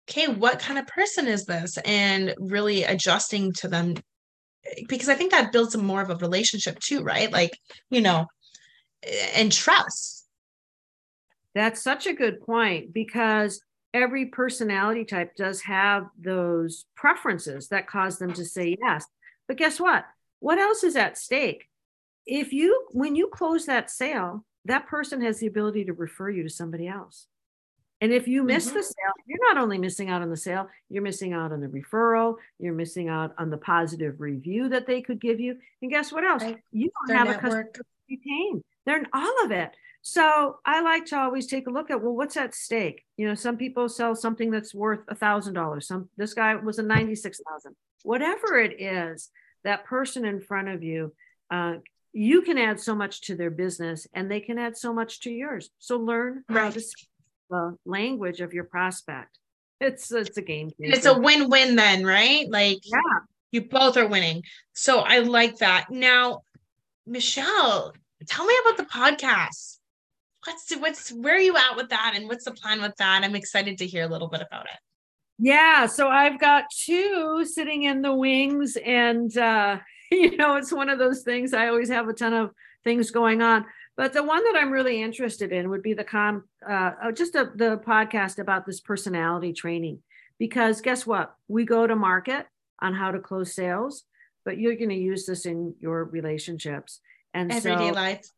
okay, 0.08 0.28
what 0.28 0.61
kind 0.61 0.78
of 0.78 0.87
person 0.87 1.26
is 1.26 1.46
this? 1.46 1.76
And 1.78 2.34
really 2.38 2.84
adjusting 2.84 3.52
to 3.54 3.68
them. 3.68 3.94
Because 4.88 5.08
I 5.08 5.16
think 5.16 5.32
that 5.32 5.50
builds 5.50 5.76
more 5.76 6.00
of 6.00 6.11
a 6.11 6.16
relationship 6.16 6.78
too, 6.78 7.02
right? 7.02 7.32
Like, 7.32 7.58
you 7.90 8.00
know, 8.00 8.26
and 9.34 9.50
trust. 9.50 10.26
That's 11.54 11.82
such 11.82 12.06
a 12.06 12.12
good 12.12 12.40
point 12.40 12.92
because 12.92 13.61
every 13.94 14.27
personality 14.27 15.05
type 15.05 15.35
does 15.37 15.61
have 15.62 16.07
those 16.18 16.85
preferences 16.94 17.68
that 17.68 17.87
cause 17.87 18.18
them 18.18 18.33
to 18.35 18.44
say 18.44 18.77
yes. 18.81 19.07
But 19.46 19.57
guess 19.57 19.81
what? 19.81 20.05
What 20.40 20.59
else 20.59 20.85
is 20.85 20.96
at 20.96 21.18
stake? 21.18 21.68
If 22.27 22.53
you, 22.53 22.87
when 22.90 23.16
you 23.16 23.29
close 23.29 23.66
that 23.66 23.90
sale, 23.90 24.44
that 24.66 24.87
person 24.87 25.22
has 25.22 25.38
the 25.40 25.46
ability 25.46 25.87
to 25.87 25.94
refer 25.94 26.29
you 26.29 26.42
to 26.42 26.51
somebody 26.51 26.87
else. 26.87 27.27
And 28.01 28.12
if 28.12 28.29
you 28.29 28.44
miss 28.44 28.66
mm-hmm. 28.66 28.77
the 28.77 28.83
sale, 28.83 29.12
you're 29.27 29.53
not 29.53 29.61
only 29.61 29.79
missing 29.79 30.09
out 30.09 30.22
on 30.22 30.31
the 30.31 30.37
sale, 30.37 30.68
you're 30.88 31.03
missing 31.03 31.33
out 31.33 31.51
on 31.51 31.61
the 31.61 31.66
referral, 31.66 32.37
you're 32.59 32.74
missing 32.74 33.09
out 33.09 33.35
on 33.38 33.51
the 33.51 33.57
positive 33.57 34.20
review 34.20 34.68
that 34.68 34.87
they 34.87 35.01
could 35.01 35.20
give 35.20 35.40
you. 35.40 35.57
And 35.83 35.90
guess 35.90 36.12
what 36.12 36.24
else? 36.24 36.44
Right. 36.44 36.59
You 36.70 36.90
don't 36.90 37.09
Their 37.09 37.16
have 37.16 37.27
network. 37.27 37.44
a 37.44 37.48
customer 37.48 37.87
retain. 38.09 38.62
They're 38.87 38.98
in 38.98 39.09
all 39.12 39.44
of 39.44 39.51
it. 39.51 39.70
So 40.02 40.58
I 40.64 40.80
like 40.80 41.06
to 41.06 41.18
always 41.18 41.46
take 41.46 41.66
a 41.66 41.70
look 41.70 41.90
at 41.90 42.02
well, 42.02 42.14
what's 42.14 42.37
at 42.37 42.54
stake? 42.54 43.04
You 43.16 43.28
know, 43.28 43.34
some 43.34 43.56
people 43.56 43.88
sell 43.88 44.14
something 44.14 44.50
that's 44.50 44.74
worth 44.74 45.00
a 45.08 45.14
thousand 45.14 45.54
dollars. 45.54 45.87
Some 45.87 46.08
this 46.16 46.34
guy 46.34 46.54
was 46.54 46.78
a 46.78 46.82
ninety-six 46.82 47.40
thousand. 47.48 47.74
Whatever 48.04 48.58
it 48.58 48.80
is, 48.80 49.30
that 49.64 49.84
person 49.84 50.24
in 50.24 50.40
front 50.40 50.68
of 50.68 50.82
you, 50.82 51.12
uh, 51.50 51.74
you 52.12 52.42
can 52.42 52.58
add 52.58 52.80
so 52.80 52.94
much 52.94 53.22
to 53.22 53.34
their 53.34 53.50
business, 53.50 54.06
and 54.14 54.30
they 54.30 54.40
can 54.40 54.58
add 54.58 54.76
so 54.76 54.92
much 54.94 55.20
to 55.20 55.30
yours. 55.30 55.70
So 55.78 55.98
learn 55.98 56.44
right. 56.48 56.62
how 56.62 56.70
to 56.70 56.80
speak 56.80 57.08
the 57.50 57.76
language 57.84 58.40
of 58.40 58.52
your 58.52 58.64
prospect. 58.64 59.38
It's 59.80 60.11
it's 60.12 60.37
a 60.37 60.42
game. 60.42 60.70
Changer. 60.80 60.96
It's 60.96 61.06
a 61.06 61.18
win-win 61.18 61.76
then, 61.76 62.04
right? 62.04 62.46
Like 62.48 62.78
yeah, 62.84 63.20
you 63.52 63.62
both 63.62 63.96
are 63.96 64.06
winning. 64.06 64.42
So 64.74 65.00
I 65.00 65.20
like 65.20 65.56
that. 65.58 65.90
Now, 65.90 66.42
Michelle, 67.06 67.92
tell 68.26 68.46
me 68.46 68.54
about 68.64 68.76
the 68.76 68.84
podcast 68.84 69.77
what's 70.44 70.77
what's 70.77 71.12
where 71.12 71.37
are 71.37 71.40
you 71.40 71.57
at 71.57 71.77
with 71.77 71.88
that? 71.90 72.14
And 72.16 72.29
what's 72.29 72.44
the 72.44 72.53
plan 72.53 72.81
with 72.81 72.94
that? 72.96 73.22
I'm 73.24 73.35
excited 73.35 73.79
to 73.79 73.87
hear 73.87 74.05
a 74.05 74.09
little 74.09 74.29
bit 74.29 74.42
about 74.46 74.66
it. 74.66 74.79
Yeah 75.40 75.87
so 75.87 76.09
i've 76.09 76.40
got 76.40 76.64
two 76.85 77.44
sitting 77.44 77.85
in 77.85 78.03
the 78.03 78.12
wings 78.12 78.77
and 78.85 79.37
uh 79.38 79.79
you 80.11 80.37
know 80.37 80.57
it's 80.57 80.72
one 80.72 80.88
of 80.88 80.98
those 80.98 81.22
things 81.22 81.55
i 81.55 81.68
always 81.68 81.90
have 81.90 82.09
a 82.09 82.12
ton 82.12 82.33
of 82.33 82.51
things 82.85 83.11
going 83.11 83.42
on. 83.42 83.64
But 83.96 84.12
the 84.12 84.22
one 84.22 84.42
that 84.44 84.61
i'm 84.61 84.70
really 84.70 85.01
interested 85.01 85.53
in 85.53 85.70
would 85.70 85.83
be 85.83 85.94
the 85.94 86.05
com 86.05 86.44
uh 86.68 86.92
oh, 87.05 87.12
just 87.12 87.35
a, 87.35 87.51
the 87.55 87.81
podcast 87.87 88.38
about 88.38 88.66
this 88.66 88.81
personality 88.81 89.53
training. 89.53 90.03
Because 90.38 90.81
guess 90.81 91.05
what? 91.05 91.35
We 91.48 91.64
go 91.64 91.87
to 91.87 91.96
market 91.96 92.46
on 92.81 92.94
how 92.94 93.11
to 93.11 93.18
close 93.18 93.55
sales 93.55 94.05
but 94.44 94.57
you're 94.57 94.77
going 94.77 94.88
to 94.88 94.94
use 94.94 95.27
this 95.27 95.44
in 95.44 95.74
your 95.79 96.05
relationships. 96.05 97.01
And 97.35 97.53
everyday 97.53 97.88
so, 97.88 97.94
life 97.94 98.31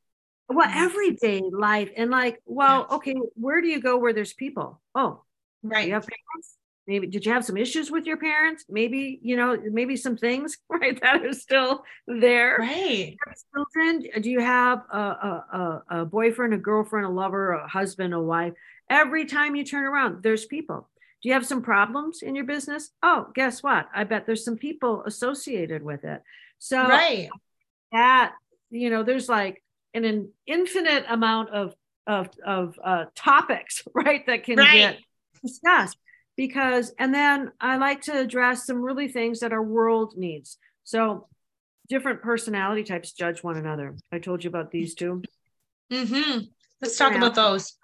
well 0.51 0.69
mm-hmm. 0.69 0.85
everyday 0.85 1.43
life 1.51 1.91
and 1.97 2.11
like 2.11 2.41
well 2.45 2.87
okay 2.91 3.15
where 3.35 3.61
do 3.61 3.69
you 3.69 3.81
go 3.81 3.99
where 3.99 4.13
there's 4.13 4.33
people? 4.33 4.81
Oh 4.95 5.23
right 5.63 5.87
you 5.87 5.95
have 5.95 6.07
parents? 6.07 6.57
Maybe 6.87 7.07
did 7.07 7.25
you 7.25 7.33
have 7.33 7.45
some 7.45 7.57
issues 7.57 7.91
with 7.91 8.05
your 8.05 8.17
parents? 8.17 8.65
Maybe 8.69 9.21
you 9.23 9.37
know 9.37 9.57
maybe 9.71 9.97
some 9.97 10.17
things 10.17 10.59
right 10.69 11.01
that 11.03 11.25
are 11.25 11.33
still 11.33 11.85
there. 12.07 12.57
Right. 12.59 13.17
Children? 13.55 14.23
Do 14.23 14.31
you 14.31 14.41
have 14.41 14.83
a, 14.93 14.99
a, 14.99 15.83
a, 15.91 16.05
boyfriend 16.05 16.55
a 16.55 16.59
girlfriend 16.59 17.07
a 17.07 17.11
lover 17.11 17.53
a 17.53 17.69
husband 17.69 18.13
a 18.13 18.21
wife? 18.21 18.55
Every 18.89 19.27
time 19.27 19.55
you 19.55 19.65
turn 19.65 19.85
around 19.85 20.23
there's 20.23 20.47
people. 20.47 20.89
Do 21.23 21.29
you 21.29 21.35
have 21.35 21.47
some 21.47 21.63
problems 21.63 22.23
in 22.23 22.35
your 22.35 22.45
business? 22.45 22.91
Oh 23.03 23.29
guess 23.35 23.63
what? 23.63 23.89
I 23.95 24.05
bet 24.05 24.27
there's 24.27 24.45
some 24.45 24.57
people 24.57 25.05
associated 25.05 25.83
with 25.85 26.05
it. 26.05 26.23
So 26.59 26.89
right. 26.89 27.29
that 27.93 28.33
you 28.71 28.91
know 28.91 29.03
there's 29.03 29.29
like 29.29 29.63
an, 29.95 30.05
an 30.05 30.33
infinite 30.47 31.05
amount 31.09 31.51
of 31.51 31.75
of 32.07 32.29
of 32.45 32.79
uh, 32.83 33.05
topics 33.15 33.83
right 33.95 34.27
that 34.27 34.45
can 34.45 34.59
right. 34.59 34.73
get 34.73 34.99
discussed. 35.43 35.97
Because 36.37 36.95
and 36.99 37.13
then 37.13 37.53
i 37.61 37.77
like 37.77 38.03
to 38.03 38.19
address 38.19 38.65
some 38.65 38.81
really 38.81 39.09
things 39.09 39.41
that 39.41 39.53
our 39.53 39.63
world 39.63 40.15
needs. 40.17 40.59
So 40.85 41.29
different 41.89 42.23
personality 42.23 42.85
types 42.85 43.13
judge 43.13 43.43
one 43.43 43.57
another. 43.57 43.97
I 44.13 44.19
told 44.19 44.43
you 44.45 44.49
about 44.49 44.71
these 44.71 44.95
2 44.95 45.23
mm-hmm. 45.93 46.39
let's 46.81 46.97
talk 46.97 47.15
about 47.15 47.35
those. 47.35 47.75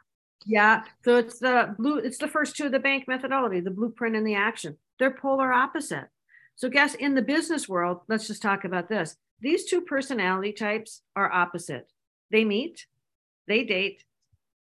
Yeah 0.47 0.85
so 1.05 1.17
it's 1.17 1.39
the 1.39 1.75
blue 1.77 1.99
it's 1.99 2.19
the 2.19 2.29
first 2.29 2.57
two 2.57 2.67
of 2.67 2.73
the 2.73 2.79
bank 2.79 3.05
methodology 3.07 3.61
the 3.61 3.71
blueprint 3.71 4.17
and 4.17 4.27
the 4.27 4.37
action. 4.37 4.79
They're 4.99 5.15
polar 5.15 5.53
opposite. 5.53 6.09
So 6.55 6.71
guess 6.71 6.95
in 6.95 7.15
the 7.15 7.23
business 7.23 7.69
world 7.69 8.01
let's 8.09 8.27
just 8.27 8.43
talk 8.43 8.65
about 8.65 8.89
this. 8.89 9.17
These 9.41 9.67
two 9.67 9.83
personality 9.83 10.53
types 10.53 11.03
are 11.15 11.31
opposite 11.31 11.87
they 12.31 12.45
meet 12.45 12.87
they 13.49 13.65
date 13.65 14.03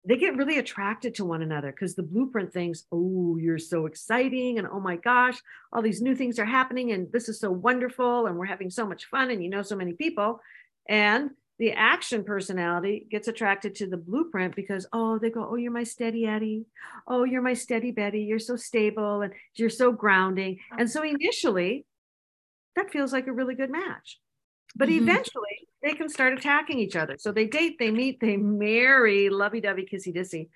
they 0.05 0.17
get 0.17 0.37
really 0.37 0.57
attracted 0.57 1.15
to 1.15 1.25
one 1.25 1.41
another 1.41 1.71
because 1.71 1.93
the 1.93 2.03
blueprint 2.03 2.53
thinks, 2.53 2.85
oh, 2.91 3.37
you're 3.37 3.59
so 3.59 3.85
exciting. 3.85 4.57
And 4.57 4.67
oh 4.67 4.79
my 4.79 4.95
gosh, 4.95 5.37
all 5.73 5.81
these 5.81 6.01
new 6.01 6.15
things 6.15 6.39
are 6.39 6.45
happening. 6.45 6.91
And 6.91 7.11
this 7.11 7.27
is 7.27 7.39
so 7.39 7.51
wonderful. 7.51 8.25
And 8.25 8.37
we're 8.37 8.45
having 8.45 8.69
so 8.69 8.87
much 8.87 9.05
fun. 9.05 9.29
And 9.29 9.43
you 9.43 9.49
know 9.49 9.61
so 9.61 9.75
many 9.75 9.93
people. 9.93 10.39
And 10.87 11.31
the 11.59 11.73
action 11.73 12.23
personality 12.23 13.05
gets 13.11 13.27
attracted 13.27 13.75
to 13.75 13.87
the 13.87 13.97
blueprint 13.97 14.55
because, 14.55 14.87
oh, 14.93 15.19
they 15.19 15.29
go, 15.29 15.47
oh, 15.47 15.55
you're 15.55 15.71
my 15.71 15.83
steady 15.83 16.25
Eddie. 16.25 16.65
Oh, 17.05 17.25
you're 17.25 17.41
my 17.41 17.53
steady 17.53 17.91
Betty. 17.91 18.21
You're 18.21 18.39
so 18.39 18.55
stable 18.55 19.21
and 19.21 19.33
you're 19.55 19.69
so 19.69 19.91
grounding. 19.91 20.59
And 20.77 20.89
so 20.89 21.03
initially, 21.03 21.85
that 22.77 22.91
feels 22.91 23.11
like 23.11 23.27
a 23.27 23.33
really 23.33 23.55
good 23.55 23.69
match. 23.69 24.19
But 24.75 24.87
mm-hmm. 24.87 25.03
eventually, 25.03 25.68
they 25.83 25.93
can 25.93 26.09
start 26.09 26.33
attacking 26.33 26.79
each 26.79 26.95
other. 26.95 27.15
So 27.19 27.31
they 27.31 27.45
date, 27.45 27.77
they 27.79 27.91
meet, 27.91 28.19
they 28.19 28.37
marry, 28.37 29.29
lovey 29.29 29.61
dovey, 29.61 29.87
kissy 29.91 30.15
dissy. 30.15 30.49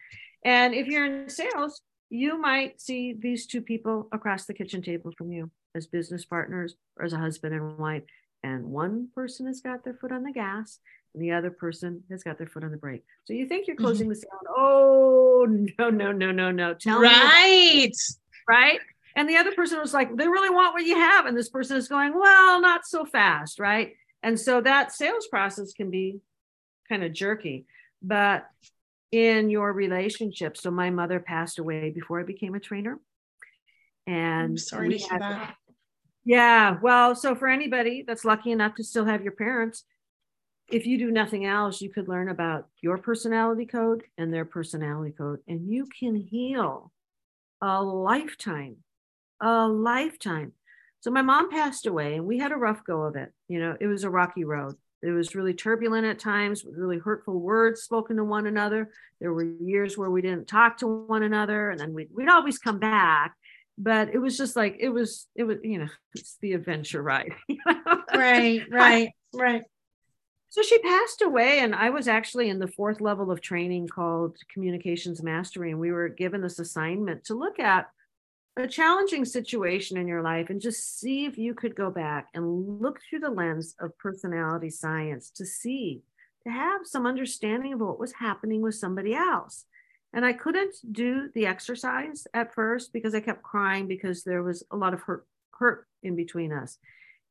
And 0.44 0.74
if 0.74 0.88
you're 0.88 1.06
in 1.06 1.30
sales, 1.30 1.82
you 2.10 2.38
might 2.40 2.80
see 2.82 3.16
these 3.18 3.48
two 3.48 3.62
people 3.62 4.08
across 4.12 4.46
the 4.46 4.54
kitchen 4.54 4.82
table 4.82 5.12
from 5.18 5.32
you 5.32 5.50
as 5.76 5.88
business 5.88 6.26
partners 6.26 6.76
or 6.98 7.06
as 7.06 7.14
a 7.14 7.18
husband 7.18 7.56
and 7.56 7.78
wife. 7.78 8.04
And 8.44 8.66
one 8.66 9.08
person 9.16 9.48
has 9.48 9.62
got 9.62 9.84
their 9.84 9.94
foot 9.94 10.12
on 10.12 10.24
the 10.24 10.32
gas 10.32 10.80
and 11.14 11.24
the 11.24 11.32
other 11.32 11.50
person 11.50 12.04
has 12.12 12.24
got 12.24 12.38
their 12.38 12.48
foot 12.48 12.64
on 12.64 12.72
the 12.72 12.78
brake. 12.78 13.04
So 13.24 13.34
you 13.34 13.48
think 13.48 13.68
you're 13.68 13.78
closing 13.78 14.08
mm-hmm. 14.08 14.10
the 14.10 14.16
sale. 14.16 14.30
Oh, 14.50 15.48
no, 15.80 15.90
no, 15.90 16.12
no, 16.12 16.32
no, 16.32 16.52
no. 16.52 16.74
Tell 16.74 17.00
right. 17.00 17.86
me. 17.86 17.94
Right. 18.48 18.80
And 19.16 19.30
the 19.30 19.38
other 19.38 19.54
person 19.54 19.80
was 19.80 19.94
like, 19.94 20.16
they 20.16 20.28
really 20.28 20.50
want 20.50 20.74
what 20.74 20.84
you 20.84 20.96
have. 20.96 21.26
And 21.26 21.38
this 21.38 21.50
person 21.50 21.78
is 21.78 21.88
going, 21.88 22.14
well, 22.14 22.60
not 22.60 22.86
so 22.86 23.06
fast. 23.06 23.60
Right. 23.60 23.94
And 24.24 24.40
so 24.40 24.62
that 24.62 24.94
sales 24.94 25.28
process 25.28 25.74
can 25.74 25.92
be 25.92 26.22
kind 26.90 27.04
of 27.04 27.14
jerky. 27.14 27.66
But 28.02 28.46
in 29.12 29.50
your 29.50 29.72
relationship, 29.72 30.58
so 30.58 30.72
my 30.72 30.90
mother 30.90 31.20
passed 31.20 31.60
away 31.60 31.92
before 31.92 32.20
I 32.20 32.24
became 32.24 32.56
a 32.56 32.60
trainer. 32.60 33.00
And 34.08 34.52
I'm 34.52 34.58
sorry 34.58 34.90
to 34.90 34.98
hear 34.98 35.20
that. 35.20 35.56
Yeah. 36.26 36.78
Well, 36.82 37.16
so 37.16 37.36
for 37.36 37.48
anybody 37.48 38.04
that's 38.08 38.26
lucky 38.26 38.52
enough 38.52 38.76
to 38.76 38.84
still 38.84 39.06
have 39.06 39.24
your 39.24 39.34
parents, 39.34 39.84
if 40.72 40.86
you 40.86 40.98
do 40.98 41.12
nothing 41.12 41.46
else, 41.46 41.82
you 41.82 41.90
could 41.90 42.08
learn 42.08 42.30
about 42.30 42.68
your 42.82 42.98
personality 42.98 43.66
code 43.66 44.04
and 44.18 44.34
their 44.34 44.46
personality 44.46 45.14
code, 45.16 45.40
and 45.48 45.70
you 45.70 45.86
can 46.00 46.16
heal 46.16 46.92
a 47.62 47.84
lifetime, 47.84 48.78
a 49.42 49.68
lifetime 49.68 50.54
so 51.04 51.12
my 51.12 51.22
mom 51.22 51.52
passed 51.52 51.86
away 51.86 52.16
and 52.16 52.26
we 52.26 52.38
had 52.38 52.54
a 52.54 52.56
rough 52.56 52.86
go 52.86 53.02
of 53.02 53.18
it. 53.18 53.30
You 53.50 53.60
know, 53.60 53.76
it 53.82 53.88
was 53.88 54.06
a 54.06 54.10
rocky 54.10 54.46
road. 54.46 54.78
It 55.02 55.12
was 55.12 55.36
really 55.36 55.54
turbulent 55.54 56.06
at 56.06 56.18
times, 56.18 56.64
really 56.64 56.98
hurtful 56.98 57.42
words 57.42 57.82
spoken 57.82 58.16
to 58.16 58.24
one 58.24 58.48
another. 58.48 58.90
There 59.20 59.34
were 59.34 59.44
years 59.44 59.98
where 59.98 60.10
we 60.10 60.22
didn't 60.22 60.48
talk 60.48 60.78
to 60.78 60.88
one 60.88 61.24
another 61.24 61.72
and 61.72 61.78
then 61.78 61.94
we'd, 61.94 62.08
we'd 62.16 62.30
always 62.30 62.58
come 62.58 62.80
back. 62.80 63.36
But 63.78 64.14
it 64.14 64.20
was 64.20 64.38
just 64.38 64.56
like, 64.56 64.78
it 64.80 64.88
was, 64.88 65.28
it 65.36 65.44
was, 65.44 65.58
you 65.62 65.80
know, 65.80 65.90
it's 66.16 66.38
the 66.42 66.54
adventure 66.54 67.04
ride. 67.04 67.34
right, 68.16 68.62
right, 68.72 69.10
right. 69.34 69.64
So 70.52 70.62
she 70.62 70.78
passed 70.80 71.22
away, 71.24 71.60
and 71.60 71.74
I 71.74 71.90
was 71.90 72.08
actually 72.08 72.48
in 72.48 72.60
the 72.60 72.68
fourth 72.68 73.02
level 73.02 73.32
of 73.32 73.42
training 73.42 73.88
called 73.88 74.38
Communications 74.54 75.22
Mastery. 75.24 75.72
And 75.72 75.80
we 75.80 75.92
were 75.92 76.08
given 76.08 76.42
this 76.42 76.60
assignment 76.60 77.26
to 77.26 77.34
look 77.34 77.60
at 77.60 77.88
a 78.56 78.68
challenging 78.68 79.26
situation 79.26 79.98
in 79.98 80.08
your 80.08 80.22
life 80.22 80.50
and 80.50 80.62
just 80.62 81.00
see 81.00 81.26
if 81.26 81.38
you 81.38 81.56
could 81.56 81.76
go 81.76 81.90
back 81.90 82.28
and 82.34 82.82
look 82.82 83.00
through 83.02 83.20
the 83.20 83.30
lens 83.30 83.76
of 83.80 83.98
personality 83.98 84.70
science 84.70 85.32
to 85.32 85.46
see, 85.46 86.04
to 86.46 86.52
have 86.52 86.82
some 86.86 87.08
understanding 87.08 87.74
of 87.74 87.80
what 87.80 88.00
was 88.00 88.14
happening 88.14 88.62
with 88.62 88.76
somebody 88.76 89.16
else. 89.16 89.66
And 90.14 90.24
I 90.24 90.34
couldn't 90.34 90.76
do 90.92 91.30
the 91.34 91.48
exercise 91.48 92.28
at 92.36 92.54
first 92.54 92.94
because 92.94 93.16
I 93.16 93.20
kept 93.20 93.42
crying 93.42 93.88
because 93.88 94.24
there 94.24 94.44
was 94.44 94.64
a 94.70 94.78
lot 94.78 94.94
of 94.94 95.02
hurt, 95.02 95.26
hurt 95.52 95.88
in 96.04 96.16
between 96.16 96.52
us. 96.52 96.78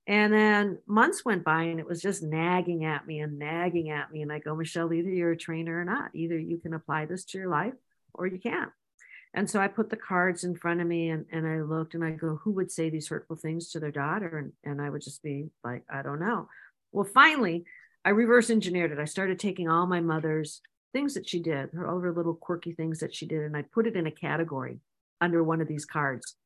And 0.08 0.32
then 0.32 0.78
months 0.88 1.24
went 1.24 1.44
by 1.44 1.64
and 1.64 1.78
it 1.78 1.86
was 1.86 2.02
just 2.02 2.24
nagging 2.24 2.84
at 2.84 3.06
me 3.06 3.20
and 3.20 3.38
nagging 3.38 3.90
at 3.90 4.10
me. 4.10 4.22
And 4.22 4.32
I 4.32 4.40
go, 4.40 4.56
Michelle, 4.56 4.92
either 4.92 5.08
you're 5.08 5.30
a 5.30 5.36
trainer 5.36 5.80
or 5.80 5.84
not. 5.84 6.10
Either 6.14 6.36
you 6.36 6.58
can 6.58 6.74
apply 6.74 7.06
this 7.06 7.24
to 7.26 7.38
your 7.38 7.48
life 7.48 7.74
or 8.12 8.26
you 8.26 8.40
can't. 8.40 8.72
And 9.34 9.48
so 9.48 9.60
I 9.60 9.68
put 9.68 9.88
the 9.88 9.96
cards 9.96 10.44
in 10.44 10.54
front 10.54 10.80
of 10.80 10.86
me 10.86 11.08
and, 11.08 11.24
and 11.32 11.46
I 11.46 11.62
looked 11.62 11.94
and 11.94 12.04
I 12.04 12.10
go, 12.10 12.38
who 12.42 12.52
would 12.52 12.70
say 12.70 12.90
these 12.90 13.08
hurtful 13.08 13.36
things 13.36 13.70
to 13.70 13.80
their 13.80 13.90
daughter? 13.90 14.38
And, 14.38 14.52
and 14.70 14.80
I 14.80 14.90
would 14.90 15.02
just 15.02 15.22
be 15.22 15.50
like, 15.64 15.84
I 15.90 16.02
don't 16.02 16.20
know. 16.20 16.48
Well, 16.92 17.08
finally, 17.12 17.64
I 18.04 18.10
reverse 18.10 18.50
engineered 18.50 18.92
it. 18.92 18.98
I 18.98 19.06
started 19.06 19.38
taking 19.38 19.68
all 19.68 19.86
my 19.86 20.00
mother's 20.00 20.60
things 20.92 21.14
that 21.14 21.28
she 21.28 21.40
did, 21.40 21.70
her 21.72 21.86
all 21.88 22.00
her 22.00 22.12
little 22.12 22.34
quirky 22.34 22.72
things 22.72 23.00
that 23.00 23.14
she 23.14 23.26
did, 23.26 23.42
and 23.42 23.56
I 23.56 23.62
put 23.62 23.86
it 23.86 23.96
in 23.96 24.06
a 24.06 24.10
category 24.10 24.80
under 25.20 25.42
one 25.42 25.60
of 25.60 25.68
these 25.68 25.86
cards. 25.86 26.36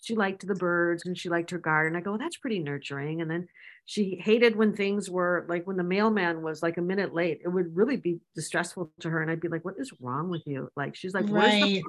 She 0.00 0.16
liked 0.16 0.46
the 0.46 0.54
birds 0.54 1.04
and 1.04 1.16
she 1.16 1.28
liked 1.28 1.50
her 1.50 1.58
garden. 1.58 1.96
I 1.96 2.00
go, 2.00 2.12
well, 2.12 2.18
that's 2.18 2.38
pretty 2.38 2.58
nurturing. 2.58 3.20
And 3.20 3.30
then 3.30 3.48
she 3.84 4.20
hated 4.22 4.56
when 4.56 4.74
things 4.74 5.10
were 5.10 5.44
like 5.48 5.66
when 5.66 5.76
the 5.76 5.82
mailman 5.82 6.42
was 6.42 6.62
like 6.62 6.78
a 6.78 6.82
minute 6.82 7.14
late. 7.14 7.40
It 7.44 7.48
would 7.48 7.76
really 7.76 7.96
be 7.96 8.20
distressful 8.34 8.92
to 9.00 9.10
her. 9.10 9.20
And 9.22 9.30
I'd 9.30 9.40
be 9.40 9.48
like, 9.48 9.64
what 9.64 9.74
is 9.78 9.92
wrong 10.00 10.30
with 10.30 10.42
you? 10.46 10.70
Like, 10.76 10.96
she's 10.96 11.12
like, 11.12 11.26
right. 11.28 11.82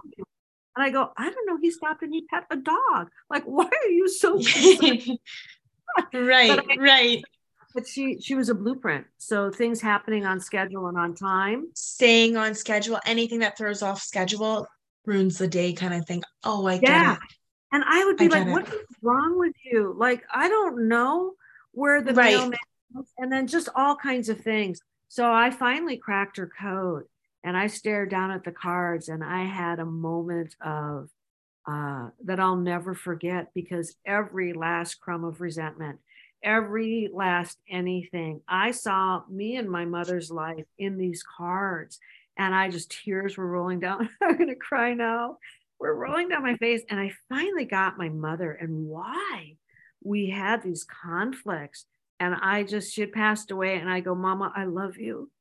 And 0.76 0.86
I 0.86 0.89
go, 0.89 1.12
I 1.17 1.30
don't 1.30 1.47
know. 1.47 1.58
He 1.62 1.71
stopped 1.71 2.02
and 2.02 2.13
he 2.13 2.26
pet 2.26 2.45
a 2.50 2.56
dog. 2.56 3.10
Like, 3.30 3.43
why 3.45 3.65
are 3.65 3.89
you 3.89 4.08
so 4.10 4.36
right, 6.13 6.60
I, 6.60 6.76
right. 6.78 7.24
But 7.74 7.88
she 7.88 8.19
she 8.19 8.36
was 8.36 8.50
a 8.50 8.56
blueprint. 8.56 9.06
So 9.17 9.50
things 9.50 9.80
happening 9.80 10.26
on 10.26 10.39
schedule 10.39 10.88
and 10.88 10.97
on 10.97 11.15
time. 11.15 11.67
Staying 11.76 12.36
on 12.36 12.54
schedule, 12.56 13.00
anything 13.06 13.39
that 13.39 13.58
throws 13.58 13.82
off 13.82 14.02
schedule 14.02 14.67
ruins 15.06 15.38
the 15.38 15.47
day 15.47 15.74
kind 15.74 15.93
of 15.93 16.06
thing. 16.06 16.24
Oh, 16.43 16.67
I 16.67 16.78
get 16.78 16.89
yeah. 16.89 17.13
it. 17.13 17.19
And 17.71 17.84
I 17.86 18.03
would 18.05 18.17
be 18.17 18.25
I 18.25 18.39
like, 18.39 18.47
what 18.47 18.67
is 18.67 18.86
wrong 19.01 19.39
with 19.39 19.55
you? 19.63 19.95
Like, 19.97 20.23
I 20.34 20.49
don't 20.49 20.88
know 20.88 21.34
where 21.71 22.01
the 22.01 22.13
right. 22.13 22.36
mailman 22.36 22.60
and 23.17 23.31
then 23.31 23.47
just 23.47 23.69
all 23.75 23.95
kinds 23.95 24.29
of 24.29 24.41
things. 24.41 24.81
So 25.07 25.31
I 25.31 25.51
finally 25.51 25.97
cracked 25.97 26.38
her 26.38 26.49
code 26.60 27.03
and 27.43 27.57
I 27.57 27.67
stared 27.67 28.10
down 28.10 28.31
at 28.31 28.43
the 28.43 28.51
cards 28.51 29.10
and 29.10 29.23
I 29.23 29.45
had 29.45 29.79
a 29.79 29.86
moment 29.86 30.55
of 30.63 31.10
uh, 31.67 32.10
that 32.25 32.39
I'll 32.39 32.55
never 32.55 32.93
forget 32.93 33.53
because 33.53 33.95
every 34.05 34.53
last 34.53 34.95
crumb 34.95 35.23
of 35.23 35.41
resentment, 35.41 35.99
every 36.43 37.10
last 37.13 37.57
anything, 37.69 38.41
I 38.47 38.71
saw 38.71 39.21
me 39.29 39.57
and 39.57 39.69
my 39.69 39.86
mother's 39.86 40.31
life 40.31 40.65
in 40.77 40.97
these 40.97 41.23
cards. 41.23 41.99
And 42.38 42.55
I 42.55 42.69
just 42.69 42.91
tears 43.03 43.38
were 43.38 43.45
rolling 43.45 43.79
down. 43.79 44.10
I'm 44.21 44.38
gonna 44.38 44.55
cry 44.55 44.93
now. 44.93 45.38
We're 45.82 45.96
rolling 45.96 46.30
down 46.30 46.44
my 46.44 46.58
face. 46.58 46.84
And 46.89 47.00
I 47.00 47.12
finally 47.28 47.65
got 47.65 47.98
my 47.98 48.08
mother 48.08 48.52
and 48.52 48.86
why 48.86 49.56
we 50.04 50.30
had 50.30 50.62
these 50.62 50.86
conflicts. 50.86 51.86
And 52.20 52.36
I 52.36 52.62
just, 52.62 52.94
she 52.94 53.02
had 53.02 53.12
passed 53.12 53.50
away. 53.50 53.78
And 53.78 53.89
I 53.89 54.00
go, 54.00 54.13
Mama, 54.13 54.54
I 54.56 54.65
love 54.65 54.98
you. 54.98 55.32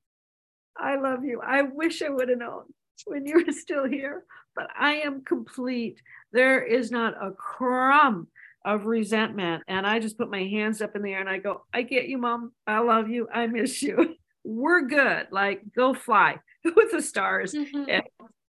I 0.78 0.96
love 0.96 1.24
you. 1.24 1.42
I 1.46 1.60
wish 1.60 2.00
I 2.00 2.08
would 2.08 2.30
have 2.30 2.38
known 2.38 2.62
when 3.04 3.26
you 3.26 3.44
were 3.44 3.52
still 3.52 3.86
here, 3.86 4.24
but 4.56 4.68
I 4.78 4.96
am 4.96 5.24
complete. 5.24 6.00
There 6.32 6.62
is 6.62 6.90
not 6.90 7.14
a 7.22 7.32
crumb 7.32 8.28
of 8.64 8.86
resentment. 8.86 9.62
And 9.68 9.86
I 9.86 9.98
just 9.98 10.16
put 10.16 10.30
my 10.30 10.44
hands 10.44 10.80
up 10.80 10.96
in 10.96 11.02
the 11.02 11.12
air 11.12 11.20
and 11.20 11.28
I 11.28 11.36
go, 11.36 11.64
I 11.72 11.82
get 11.82 12.08
you, 12.08 12.16
mom. 12.16 12.52
I 12.66 12.78
love 12.78 13.10
you. 13.10 13.28
I 13.32 13.46
miss 13.46 13.82
you. 13.82 14.16
We're 14.44 14.86
good. 14.86 15.26
Like, 15.30 15.60
go 15.76 15.92
fly 15.92 16.38
with 16.64 16.92
the 16.92 17.02
stars. 17.02 17.52
Mm-hmm. 17.52 17.84
And 17.90 18.02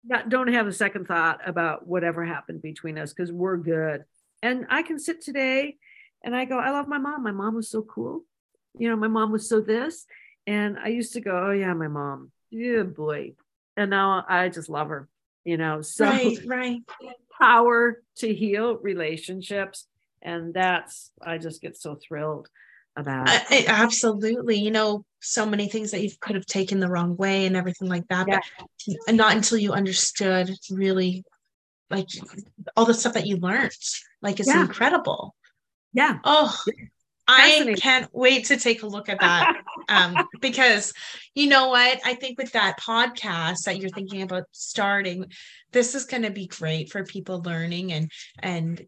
not, 0.04 0.28
don't 0.28 0.52
have 0.52 0.66
a 0.66 0.72
second 0.72 1.06
thought 1.06 1.40
about 1.46 1.86
whatever 1.86 2.24
happened 2.24 2.62
between 2.62 2.98
us 2.98 3.12
because 3.12 3.32
we're 3.32 3.56
good. 3.56 4.04
And 4.42 4.66
I 4.70 4.82
can 4.82 4.98
sit 4.98 5.20
today 5.20 5.76
and 6.22 6.34
I 6.34 6.44
go, 6.44 6.58
I 6.58 6.70
love 6.70 6.88
my 6.88 6.98
mom. 6.98 7.22
My 7.22 7.32
mom 7.32 7.54
was 7.54 7.68
so 7.68 7.82
cool. 7.82 8.22
You 8.78 8.88
know, 8.88 8.96
my 8.96 9.08
mom 9.08 9.32
was 9.32 9.48
so 9.48 9.60
this. 9.60 10.06
And 10.46 10.78
I 10.78 10.88
used 10.88 11.12
to 11.14 11.20
go, 11.20 11.48
oh, 11.48 11.50
yeah, 11.50 11.74
my 11.74 11.88
mom. 11.88 12.30
Yeah, 12.50 12.82
boy. 12.82 13.32
And 13.76 13.90
now 13.90 14.24
I 14.28 14.48
just 14.48 14.68
love 14.68 14.88
her, 14.88 15.08
you 15.44 15.56
know. 15.56 15.82
So, 15.82 16.06
right, 16.06 16.38
right. 16.46 16.80
Power 17.40 18.02
to 18.16 18.32
heal 18.32 18.76
relationships. 18.78 19.86
And 20.22 20.54
that's, 20.54 21.10
I 21.22 21.38
just 21.38 21.60
get 21.60 21.76
so 21.76 21.96
thrilled 21.96 22.48
about. 22.96 23.28
I, 23.28 23.64
absolutely. 23.68 24.56
You 24.56 24.70
know, 24.70 25.04
so 25.20 25.46
many 25.46 25.68
things 25.68 25.90
that 25.90 26.02
you 26.02 26.10
could 26.20 26.36
have 26.36 26.46
taken 26.46 26.80
the 26.80 26.88
wrong 26.88 27.16
way 27.16 27.46
and 27.46 27.56
everything 27.56 27.88
like 27.88 28.06
that. 28.08 28.28
Yeah. 28.28 28.40
But 29.06 29.14
not 29.14 29.34
until 29.34 29.58
you 29.58 29.72
understood 29.72 30.50
really 30.70 31.24
like 31.90 32.08
all 32.76 32.84
the 32.84 32.94
stuff 32.94 33.14
that 33.14 33.26
you 33.26 33.36
learned. 33.36 33.72
Like 34.22 34.40
it's 34.40 34.48
yeah. 34.48 34.62
incredible. 34.62 35.34
Yeah. 35.92 36.18
Oh, 36.24 36.56
I 37.26 37.74
can't 37.78 38.08
wait 38.12 38.46
to 38.46 38.56
take 38.56 38.82
a 38.82 38.86
look 38.86 39.08
at 39.08 39.20
that. 39.20 39.60
um, 39.88 40.16
because 40.40 40.92
you 41.34 41.48
know 41.48 41.68
what? 41.68 42.00
I 42.04 42.14
think 42.14 42.38
with 42.38 42.52
that 42.52 42.78
podcast 42.80 43.64
that 43.64 43.78
you're 43.78 43.90
thinking 43.90 44.22
about 44.22 44.44
starting, 44.52 45.26
this 45.72 45.94
is 45.94 46.06
going 46.06 46.22
to 46.22 46.30
be 46.30 46.46
great 46.46 46.90
for 46.90 47.04
people 47.04 47.42
learning 47.42 47.92
and 47.92 48.10
and 48.38 48.82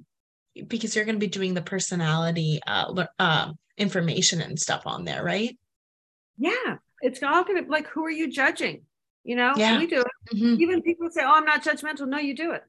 because 0.67 0.95
you're 0.95 1.05
going 1.05 1.17
to 1.17 1.21
be 1.21 1.27
doing 1.27 1.55
the 1.55 1.63
personality 1.63 2.61
uh, 2.67 3.07
uh, 3.19 3.53
information 3.77 4.41
and 4.41 4.59
stuff 4.59 4.83
on 4.87 5.05
there, 5.05 5.25
right? 5.25 5.57
Yeah, 6.39 6.77
it's 7.01 7.23
all 7.23 7.45
going 7.45 7.65
to 7.65 7.71
like 7.71 7.87
who 7.89 8.05
are 8.05 8.11
you 8.11 8.31
judging? 8.31 8.83
You 9.25 9.37
know, 9.37 9.53
yeah. 9.57 9.79
we 9.79 9.87
do 9.87 10.01
it. 10.01 10.35
Mm-hmm. 10.35 10.63
Even 10.63 10.83
people 10.83 11.11
say, 11.11 11.23
"Oh, 11.23 11.33
I'm 11.35 11.45
not 11.45 11.63
judgmental." 11.63 12.09
No, 12.09 12.19
you 12.19 12.35
do 12.35 12.53
it. 12.53 12.63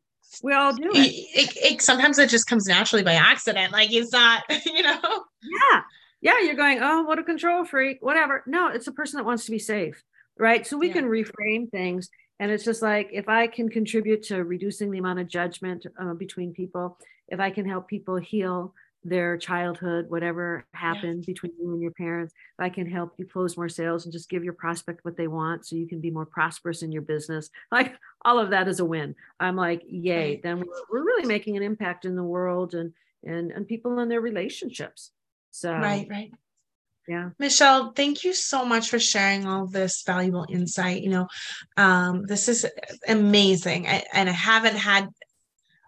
We 0.44 0.54
all 0.54 0.74
do 0.74 0.92
it. 0.92 0.98
It, 0.98 1.56
it. 1.56 1.74
it, 1.74 1.82
Sometimes 1.82 2.20
it 2.20 2.30
just 2.30 2.48
comes 2.48 2.68
naturally 2.68 3.04
by 3.04 3.14
accident. 3.14 3.72
Like 3.72 3.92
it's 3.92 4.12
not, 4.12 4.44
you 4.66 4.84
know. 4.84 5.00
Yeah, 5.02 5.82
yeah. 6.22 6.40
You're 6.42 6.56
going, 6.56 6.80
oh, 6.82 7.04
what 7.04 7.20
a 7.20 7.24
control 7.24 7.66
freak, 7.66 8.00
whatever. 8.02 8.44
No, 8.46 8.68
it's 8.68 8.88
a 8.88 8.92
person 8.92 9.18
that 9.18 9.26
wants 9.26 9.46
to 9.46 9.52
be 9.52 9.60
safe, 9.60 10.04
right? 10.38 10.66
So 10.66 10.78
we 10.78 10.88
yeah. 10.88 10.94
can 10.94 11.06
reframe 11.06 11.70
things, 11.70 12.10
and 12.40 12.52
it's 12.52 12.64
just 12.66 12.82
like 12.82 13.10
if 13.12 13.30
I 13.30 13.48
can 13.48 13.70
contribute 13.70 14.24
to 14.24 14.44
reducing 14.44 14.92
the 14.92 15.00
amount 15.00 15.20
of 15.20 15.28
judgment 15.28 15.86
uh, 16.00 16.14
between 16.14 16.54
people, 16.54 16.98
if 17.28 17.40
I 17.40 17.50
can 17.50 17.68
help 17.68 17.88
people 17.88 18.18
heal 18.18 18.74
their 19.04 19.38
childhood, 19.38 20.10
whatever 20.10 20.66
happened 20.74 21.24
yeah. 21.24 21.34
between 21.34 21.52
you 21.60 21.74
and 21.74 21.82
your 21.82 21.92
parents. 21.92 22.34
If 22.60 22.64
I 22.64 22.70
can 22.70 22.90
help 22.90 23.14
you 23.18 23.26
close 23.26 23.58
more 23.58 23.70
sales 23.70 24.06
and 24.06 24.14
just 24.14 24.30
give 24.30 24.44
your 24.44 24.54
prospect 24.54 25.04
what 25.04 25.18
they 25.18 25.28
want 25.28 25.66
so 25.66 25.76
you 25.76 25.88
can 25.88 26.00
be 26.00 26.12
more 26.12 26.26
prosperous 26.26 26.84
in 26.84 26.92
your 26.92 27.02
business. 27.02 27.50
Like 27.72 27.96
all 28.24 28.38
of 28.38 28.50
that 28.50 28.68
is 28.68 28.80
a 28.80 28.86
win. 28.86 29.16
I'm 29.40 29.56
like, 29.56 29.82
yay, 29.88 30.40
then 30.44 30.64
we're 30.92 31.04
really 31.04 31.26
making 31.26 31.58
an 31.58 31.64
impact 31.64 32.06
in 32.06 32.16
the 32.16 32.24
world 32.24 32.74
and 32.76 32.94
and 33.24 33.52
and 33.52 33.68
people 33.68 33.98
in 34.00 34.10
their 34.10 34.22
relationships. 34.22 35.12
So 35.52 35.74
right, 35.74 36.08
right. 36.10 36.32
Yeah. 37.08 37.30
Michelle, 37.40 37.94
thank 37.94 38.24
you 38.24 38.34
so 38.34 38.64
much 38.64 38.90
for 38.90 39.00
sharing 39.00 39.48
all 39.48 39.68
this 39.68 40.04
valuable 40.06 40.46
insight. 40.50 41.02
You 41.02 41.10
know, 41.10 41.28
um, 41.76 42.26
this 42.26 42.48
is 42.48 42.66
amazing. 43.08 43.88
I, 43.88 44.04
and 44.14 44.30
I 44.30 44.34
haven't 44.34 44.76
had 44.76 45.08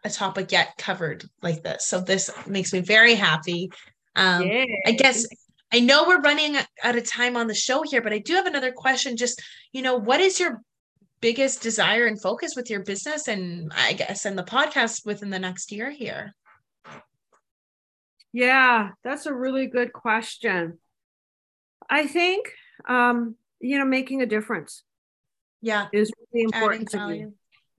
a 0.04 0.10
topic 0.10 0.52
yet 0.52 0.76
covered 0.78 1.24
like 1.42 1.64
this. 1.64 1.88
So 1.88 2.02
this 2.02 2.30
makes 2.48 2.74
me 2.74 2.80
very 2.80 3.16
happy. 3.16 3.72
Um, 4.16 4.44
I 4.86 4.92
guess 4.92 5.26
I 5.72 5.80
know 5.80 6.06
we're 6.08 6.22
running 6.22 6.58
out 6.84 6.98
of 6.98 7.10
time 7.10 7.38
on 7.38 7.48
the 7.48 7.56
show 7.56 7.84
here, 7.84 8.02
but 8.02 8.14
I 8.14 8.20
do 8.20 8.34
have 8.34 8.46
another 8.46 8.72
question. 8.72 9.18
Just, 9.18 9.42
you 9.72 9.82
know, 9.82 9.96
what 9.96 10.20
is 10.20 10.40
your 10.40 10.62
biggest 11.22 11.62
desire 11.62 12.06
and 12.06 12.22
focus 12.22 12.54
with 12.56 12.70
your 12.70 12.84
business 12.84 13.28
and 13.28 13.72
I 13.74 13.94
guess 13.94 14.26
and 14.26 14.38
the 14.38 14.44
podcast 14.44 15.06
within 15.06 15.30
the 15.30 15.40
next 15.40 15.72
year 15.72 15.90
here? 15.90 16.36
Yeah, 18.34 18.90
that's 19.04 19.26
a 19.26 19.34
really 19.34 19.68
good 19.68 19.94
question. 19.94 20.80
I 21.94 22.08
think 22.08 22.52
um, 22.88 23.36
you 23.60 23.78
know, 23.78 23.86
making 23.86 24.22
a 24.22 24.26
difference. 24.26 24.84
Yeah. 25.62 25.88
Is 25.94 26.12
really 26.34 26.44
important 26.44 26.90
to 26.90 27.08
me. 27.08 27.28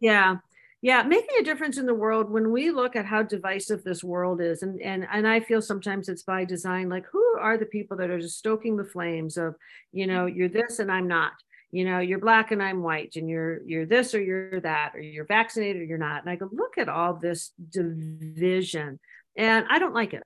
Yeah 0.00 0.36
yeah 0.84 1.02
making 1.02 1.34
a 1.40 1.42
difference 1.42 1.78
in 1.78 1.86
the 1.86 1.94
world 1.94 2.30
when 2.30 2.52
we 2.52 2.70
look 2.70 2.94
at 2.94 3.06
how 3.06 3.22
divisive 3.22 3.82
this 3.82 4.04
world 4.04 4.42
is 4.42 4.62
and 4.62 4.80
and 4.82 5.06
and 5.10 5.26
i 5.26 5.40
feel 5.40 5.62
sometimes 5.62 6.10
it's 6.10 6.22
by 6.22 6.44
design 6.44 6.90
like 6.90 7.06
who 7.10 7.24
are 7.40 7.56
the 7.56 7.64
people 7.64 7.96
that 7.96 8.10
are 8.10 8.20
just 8.20 8.38
stoking 8.38 8.76
the 8.76 8.84
flames 8.84 9.38
of 9.38 9.54
you 9.92 10.06
know 10.06 10.26
you're 10.26 10.48
this 10.48 10.80
and 10.80 10.92
i'm 10.92 11.08
not 11.08 11.32
you 11.72 11.86
know 11.86 12.00
you're 12.00 12.18
black 12.18 12.52
and 12.52 12.62
i'm 12.62 12.82
white 12.82 13.16
and 13.16 13.30
you're 13.30 13.62
you're 13.64 13.86
this 13.86 14.14
or 14.14 14.20
you're 14.20 14.60
that 14.60 14.94
or 14.94 15.00
you're 15.00 15.24
vaccinated 15.24 15.80
or 15.80 15.86
you're 15.86 15.96
not 15.96 16.20
and 16.20 16.28
i 16.28 16.36
go 16.36 16.50
look 16.52 16.76
at 16.76 16.90
all 16.90 17.14
this 17.14 17.52
division 17.70 19.00
and 19.38 19.64
i 19.70 19.78
don't 19.78 19.94
like 19.94 20.12
it 20.12 20.22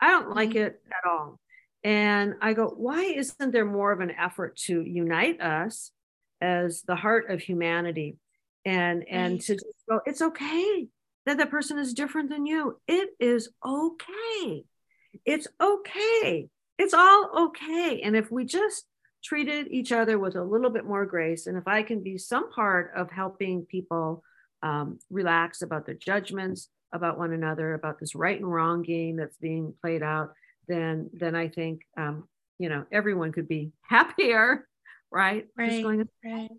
i 0.00 0.08
don't 0.08 0.34
like 0.34 0.50
mm-hmm. 0.50 0.68
it 0.68 0.80
at 0.86 1.10
all 1.10 1.38
and 1.82 2.34
i 2.40 2.52
go 2.52 2.68
why 2.68 3.02
isn't 3.02 3.52
there 3.52 3.64
more 3.64 3.92
of 3.92 4.00
an 4.00 4.10
effort 4.10 4.56
to 4.56 4.82
unite 4.82 5.40
us 5.40 5.92
as 6.40 6.82
the 6.82 6.96
heart 6.96 7.30
of 7.30 7.40
humanity 7.40 8.16
and 8.64 9.04
and 9.08 9.40
to 9.40 9.56
go 9.88 10.00
it's 10.06 10.20
okay 10.20 10.88
that 11.26 11.38
that 11.38 11.50
person 11.50 11.78
is 11.78 11.94
different 11.94 12.30
than 12.30 12.46
you. 12.46 12.78
It 12.86 13.10
is 13.18 13.50
okay. 13.64 14.64
It's 15.24 15.46
okay. 15.60 16.48
It's 16.78 16.94
all 16.94 17.48
okay. 17.48 18.00
And 18.02 18.16
if 18.16 18.30
we 18.30 18.44
just 18.44 18.86
treated 19.22 19.68
each 19.70 19.92
other 19.92 20.18
with 20.18 20.34
a 20.34 20.42
little 20.42 20.70
bit 20.70 20.86
more 20.86 21.04
grace 21.04 21.46
and 21.46 21.58
if 21.58 21.68
i 21.68 21.82
can 21.82 22.02
be 22.02 22.16
some 22.16 22.50
part 22.50 22.90
of 22.96 23.10
helping 23.10 23.66
people 23.66 24.24
um, 24.62 24.98
relax 25.10 25.60
about 25.60 25.84
their 25.84 25.94
judgments 25.94 26.70
about 26.94 27.18
one 27.18 27.30
another 27.30 27.74
about 27.74 28.00
this 28.00 28.14
right 28.14 28.40
and 28.40 28.50
wrong 28.50 28.80
game 28.80 29.16
that's 29.16 29.36
being 29.36 29.74
played 29.82 30.02
out 30.02 30.32
then 30.70 31.10
then 31.12 31.34
i 31.34 31.48
think 31.48 31.80
um, 31.96 32.28
you 32.58 32.68
know 32.68 32.84
everyone 32.92 33.32
could 33.32 33.48
be 33.48 33.72
happier 33.82 34.66
right, 35.10 35.46
right, 35.56 35.82
going, 35.82 36.08
right. 36.24 36.50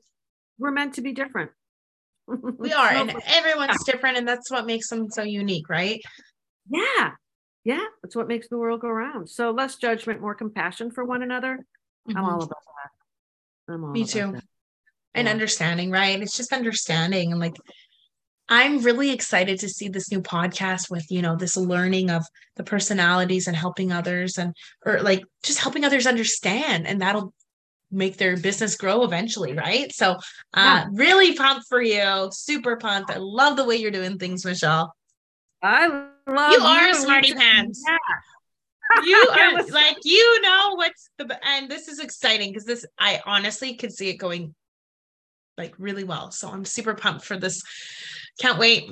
we're 0.59 0.71
meant 0.71 0.95
to 0.95 1.01
be 1.01 1.13
different. 1.13 1.51
We 2.27 2.73
are 2.73 2.89
and 2.89 3.13
everyone's 3.27 3.83
different 3.83 4.17
and 4.17 4.27
that's 4.27 4.51
what 4.51 4.65
makes 4.65 4.89
them 4.89 5.09
so 5.09 5.23
unique 5.23 5.69
right? 5.69 6.01
Yeah 6.69 7.11
yeah 7.63 7.85
that's 8.01 8.15
what 8.15 8.27
makes 8.27 8.47
the 8.49 8.57
world 8.57 8.81
go 8.81 8.89
round. 8.89 9.29
So 9.29 9.51
less 9.51 9.75
judgment 9.75 10.21
more 10.21 10.35
compassion 10.35 10.91
for 10.91 11.03
one 11.03 11.23
another. 11.23 11.59
Mm-hmm. 12.09 12.17
i'm 12.17 12.25
all 12.25 12.43
about 12.43 12.49
that. 12.49 13.73
I'm 13.73 13.83
all 13.83 13.91
me 13.91 14.05
too. 14.05 14.31
that. 14.33 14.43
and 15.13 15.27
yeah. 15.27 15.31
understanding 15.31 15.91
right? 15.91 16.21
It's 16.21 16.37
just 16.37 16.53
understanding 16.53 17.31
and 17.31 17.39
like 17.39 17.55
i'm 18.51 18.83
really 18.83 19.09
excited 19.09 19.59
to 19.59 19.67
see 19.67 19.89
this 19.89 20.11
new 20.11 20.21
podcast 20.21 20.91
with 20.91 21.05
you 21.09 21.23
know 21.23 21.35
this 21.35 21.57
learning 21.57 22.11
of 22.11 22.23
the 22.57 22.63
personalities 22.63 23.47
and 23.47 23.57
helping 23.57 23.91
others 23.91 24.37
and 24.37 24.53
or 24.85 25.01
like 25.01 25.23
just 25.41 25.59
helping 25.59 25.83
others 25.83 26.05
understand 26.05 26.85
and 26.85 27.01
that'll 27.01 27.33
make 27.91 28.17
their 28.17 28.37
business 28.37 28.75
grow 28.75 29.03
eventually, 29.03 29.53
right? 29.53 29.93
So, 29.93 30.11
uh, 30.11 30.17
yeah. 30.55 30.85
really 30.93 31.35
pumped 31.35 31.67
for 31.67 31.81
you. 31.81 32.29
Super 32.31 32.77
pumped. 32.77 33.11
I 33.11 33.17
love 33.17 33.57
the 33.57 33.65
way 33.65 33.75
you're 33.75 33.91
doing 33.91 34.17
things, 34.17 34.45
Michelle. 34.45 34.95
I 35.61 35.87
love 36.27 36.51
you. 36.53 36.61
Are 36.61 36.87
you. 36.87 36.93
smarty 36.95 37.33
pants. 37.33 37.83
Yeah. 37.85 39.03
you 39.03 39.29
are 39.39 39.63
like 39.67 39.97
you 40.03 40.41
know 40.41 40.71
what's 40.75 41.09
the 41.17 41.39
and 41.47 41.69
this 41.69 41.87
is 41.87 41.99
exciting 41.99 42.49
because 42.49 42.65
this 42.65 42.85
I 42.97 43.21
honestly 43.25 43.75
could 43.75 43.93
see 43.93 44.09
it 44.09 44.15
going 44.15 44.55
like 45.57 45.75
really 45.77 46.03
well. 46.03 46.31
So 46.31 46.49
I'm 46.49 46.65
super 46.65 46.95
pumped 46.95 47.25
for 47.25 47.37
this. 47.37 47.61
Can't 48.39 48.57
wait. 48.57 48.89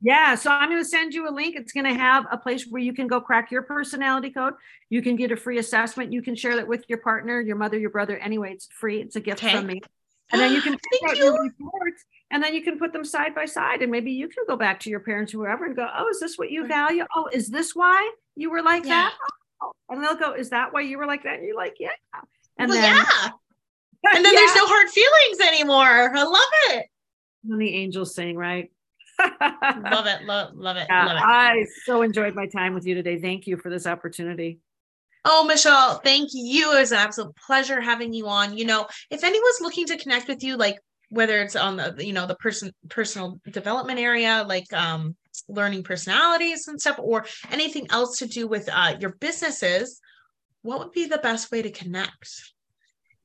Yeah, 0.00 0.36
so 0.36 0.50
I'm 0.50 0.70
going 0.70 0.80
to 0.80 0.88
send 0.88 1.12
you 1.12 1.28
a 1.28 1.32
link. 1.32 1.56
It's 1.56 1.72
going 1.72 1.86
to 1.86 1.94
have 1.94 2.26
a 2.30 2.36
place 2.36 2.66
where 2.68 2.80
you 2.80 2.92
can 2.92 3.08
go 3.08 3.20
crack 3.20 3.50
your 3.50 3.62
personality 3.62 4.30
code. 4.30 4.54
You 4.90 5.02
can 5.02 5.16
get 5.16 5.32
a 5.32 5.36
free 5.36 5.58
assessment. 5.58 6.12
You 6.12 6.22
can 6.22 6.36
share 6.36 6.54
that 6.56 6.68
with 6.68 6.84
your 6.88 6.98
partner, 6.98 7.40
your 7.40 7.56
mother, 7.56 7.78
your 7.78 7.90
brother. 7.90 8.16
Anyway, 8.16 8.52
it's 8.52 8.68
free. 8.70 9.00
It's 9.00 9.16
a 9.16 9.20
gift 9.20 9.42
okay. 9.42 9.56
from 9.56 9.66
me. 9.66 9.80
And 10.30 10.40
then 10.40 10.52
you 10.52 10.60
can 10.60 10.78
Thank 11.02 11.18
you. 11.18 11.24
your 11.24 11.42
reports 11.42 12.04
and 12.30 12.42
then 12.42 12.54
you 12.54 12.62
can 12.62 12.78
put 12.78 12.92
them 12.92 13.04
side 13.04 13.34
by 13.34 13.46
side. 13.46 13.82
And 13.82 13.90
maybe 13.90 14.12
you 14.12 14.28
can 14.28 14.44
go 14.46 14.56
back 14.56 14.80
to 14.80 14.90
your 14.90 15.00
parents, 15.00 15.34
or 15.34 15.38
whoever, 15.38 15.64
and 15.64 15.74
go, 15.74 15.88
Oh, 15.96 16.08
is 16.08 16.20
this 16.20 16.38
what 16.38 16.50
you 16.50 16.66
value? 16.66 17.04
Oh, 17.16 17.28
is 17.32 17.48
this 17.48 17.74
why 17.74 18.12
you 18.36 18.50
were 18.50 18.62
like 18.62 18.84
yeah. 18.84 18.90
that? 18.90 19.14
Oh. 19.62 19.72
And 19.88 20.04
they'll 20.04 20.14
go, 20.14 20.34
Is 20.34 20.50
that 20.50 20.72
why 20.72 20.82
you 20.82 20.98
were 20.98 21.06
like 21.06 21.24
that? 21.24 21.36
And 21.38 21.44
you're 21.44 21.56
like, 21.56 21.76
Yeah. 21.80 21.90
And 22.58 22.70
well, 22.70 22.80
then, 22.80 22.94
yeah. 22.94 23.30
And 24.14 24.24
then 24.24 24.32
yeah. 24.32 24.40
there's 24.40 24.54
no 24.54 24.66
hard 24.66 24.88
feelings 24.90 25.40
anymore. 25.40 26.16
I 26.16 26.22
love 26.22 26.40
it. 26.70 26.86
And 27.44 27.60
the 27.60 27.74
angels 27.74 28.14
sing, 28.14 28.36
right? 28.36 28.70
love 29.20 30.06
it. 30.06 30.24
Love, 30.24 30.54
love 30.54 30.76
it. 30.76 30.86
Yeah, 30.88 31.06
love 31.06 31.16
it. 31.16 31.22
I 31.24 31.66
so 31.84 32.02
enjoyed 32.02 32.34
my 32.34 32.46
time 32.46 32.74
with 32.74 32.86
you 32.86 32.94
today. 32.94 33.20
Thank 33.20 33.46
you 33.46 33.56
for 33.56 33.70
this 33.70 33.86
opportunity. 33.86 34.60
Oh, 35.24 35.44
Michelle, 35.44 35.98
thank 35.98 36.30
you. 36.32 36.72
It 36.72 36.80
was 36.80 36.92
an 36.92 36.98
absolute 36.98 37.34
pleasure 37.36 37.80
having 37.80 38.12
you 38.12 38.28
on. 38.28 38.56
You 38.56 38.64
know, 38.64 38.86
if 39.10 39.24
anyone's 39.24 39.60
looking 39.60 39.86
to 39.86 39.98
connect 39.98 40.28
with 40.28 40.42
you, 40.42 40.56
like 40.56 40.78
whether 41.10 41.40
it's 41.40 41.56
on 41.56 41.76
the, 41.76 41.94
you 41.98 42.12
know, 42.12 42.26
the 42.26 42.36
person 42.36 42.72
personal 42.88 43.40
development 43.50 43.98
area, 43.98 44.44
like 44.46 44.72
um 44.72 45.16
learning 45.48 45.82
personalities 45.82 46.68
and 46.68 46.80
stuff, 46.80 46.98
or 46.98 47.26
anything 47.50 47.86
else 47.90 48.18
to 48.18 48.26
do 48.26 48.46
with 48.46 48.68
uh 48.72 48.96
your 49.00 49.10
businesses, 49.10 50.00
what 50.62 50.78
would 50.78 50.92
be 50.92 51.06
the 51.06 51.18
best 51.18 51.50
way 51.50 51.62
to 51.62 51.70
connect? 51.70 52.52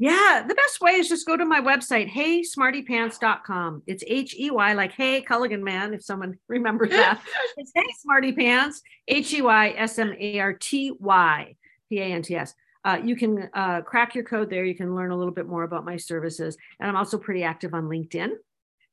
Yeah, 0.04 0.44
the 0.46 0.54
best 0.54 0.82
way 0.82 0.96
is 0.96 1.08
just 1.08 1.26
go 1.26 1.38
to 1.38 1.46
my 1.46 1.62
website, 1.62 2.12
heysmartypants.com. 2.12 3.84
It's 3.88 4.04
H 4.06 4.36
E 4.38 4.52
Y, 4.52 4.74
like 4.74 4.92
hey, 4.92 5.22
Culligan 5.22 5.62
man, 5.62 5.94
if 5.94 6.04
someone 6.04 6.38
remembers 6.50 6.90
that. 6.90 7.22
it's 7.56 7.72
hey, 7.74 7.86
smarty 8.02 8.34
pants, 8.34 8.82
H 9.08 9.34
E 9.34 9.42
Y 9.42 9.74
S 9.78 9.98
M 9.98 10.14
A 10.20 10.40
R 10.42 10.54
T 10.56 10.92
Y 11.00 11.56
P 11.88 12.00
A 12.02 12.04
N 12.04 12.22
T 12.22 12.36
S. 12.36 12.54
Uh, 12.84 13.00
you 13.02 13.16
can 13.16 13.50
uh, 13.54 13.80
crack 13.80 14.14
your 14.14 14.26
code 14.26 14.50
there. 14.50 14.66
You 14.66 14.76
can 14.76 14.94
learn 14.94 15.12
a 15.12 15.16
little 15.16 15.34
bit 15.34 15.48
more 15.48 15.64
about 15.64 15.86
my 15.86 15.96
services. 15.96 16.58
And 16.82 16.90
I'm 16.90 16.98
also 16.98 17.18
pretty 17.18 17.44
active 17.44 17.74
on 17.74 17.84
LinkedIn. 17.84 18.32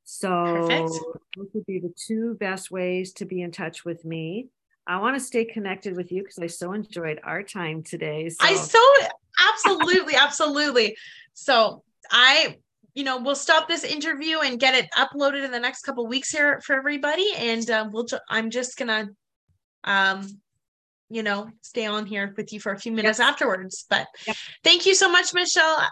So 0.05 0.29
Perfect. 0.29 0.91
those 1.35 1.47
would 1.53 1.65
be 1.65 1.79
the 1.79 1.93
two 2.07 2.35
best 2.35 2.71
ways 2.71 3.11
to 3.15 3.25
be 3.25 3.41
in 3.41 3.51
touch 3.51 3.83
with 3.83 4.05
me. 4.05 4.47
I 4.87 5.01
want 5.01 5.17
to 5.17 5.19
stay 5.19 5.43
connected 5.43 5.93
with 5.97 6.09
you 6.09 6.23
because 6.23 6.39
I 6.39 6.47
so 6.47 6.71
enjoyed 6.71 7.19
our 7.25 7.43
time 7.43 7.83
today. 7.83 8.29
So. 8.29 8.37
I 8.39 8.55
so 8.55 8.79
absolutely, 9.39 10.15
absolutely. 10.15 10.95
So 11.33 11.83
I, 12.09 12.57
you 12.93 13.03
know, 13.03 13.19
we'll 13.19 13.35
stop 13.35 13.67
this 13.67 13.83
interview 13.83 14.39
and 14.39 14.59
get 14.59 14.75
it 14.75 14.89
uploaded 14.97 15.45
in 15.45 15.51
the 15.51 15.59
next 15.59 15.83
couple 15.83 16.05
weeks 16.07 16.29
here 16.29 16.61
for 16.65 16.75
everybody. 16.75 17.27
And 17.37 17.69
um, 17.69 17.91
we'll, 17.91 18.07
I'm 18.29 18.49
just 18.49 18.77
gonna, 18.77 19.09
um, 19.83 20.27
you 21.09 21.23
know, 21.23 21.49
stay 21.61 21.85
on 21.85 22.05
here 22.05 22.33
with 22.37 22.53
you 22.53 22.59
for 22.59 22.71
a 22.71 22.79
few 22.79 22.91
minutes 22.91 23.19
yep. 23.19 23.29
afterwards. 23.29 23.85
But 23.89 24.07
yep. 24.27 24.35
thank 24.63 24.85
you 24.85 24.95
so 24.95 25.11
much, 25.11 25.33
Michelle. 25.33 25.87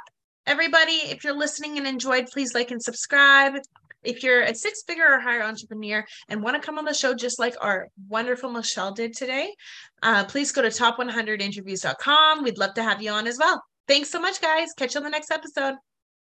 Everybody, 0.45 0.93
if 0.93 1.23
you're 1.23 1.37
listening 1.37 1.77
and 1.77 1.85
enjoyed, 1.85 2.27
please 2.27 2.53
like 2.53 2.71
and 2.71 2.81
subscribe. 2.81 3.53
If 4.03 4.23
you're 4.23 4.41
a 4.41 4.55
six 4.55 4.83
figure 4.83 5.05
or 5.05 5.19
higher 5.19 5.43
entrepreneur 5.43 6.05
and 6.29 6.41
want 6.41 6.55
to 6.55 6.65
come 6.65 6.77
on 6.77 6.85
the 6.85 6.93
show 6.93 7.13
just 7.13 7.39
like 7.39 7.55
our 7.61 7.87
wonderful 8.07 8.49
Michelle 8.49 8.93
did 8.93 9.13
today, 9.13 9.53
uh, 10.01 10.25
please 10.25 10.51
go 10.51 10.61
to 10.61 10.69
top100interviews.com. 10.69 12.43
We'd 12.43 12.57
love 12.57 12.73
to 12.75 12.83
have 12.83 13.01
you 13.01 13.11
on 13.11 13.27
as 13.27 13.37
well. 13.37 13.63
Thanks 13.87 14.09
so 14.09 14.19
much, 14.19 14.41
guys. 14.41 14.69
Catch 14.77 14.95
you 14.95 14.99
on 14.99 15.03
the 15.03 15.09
next 15.09 15.31
episode. 15.31 15.75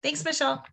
Thanks, 0.02 0.24
Michelle. 0.24 0.64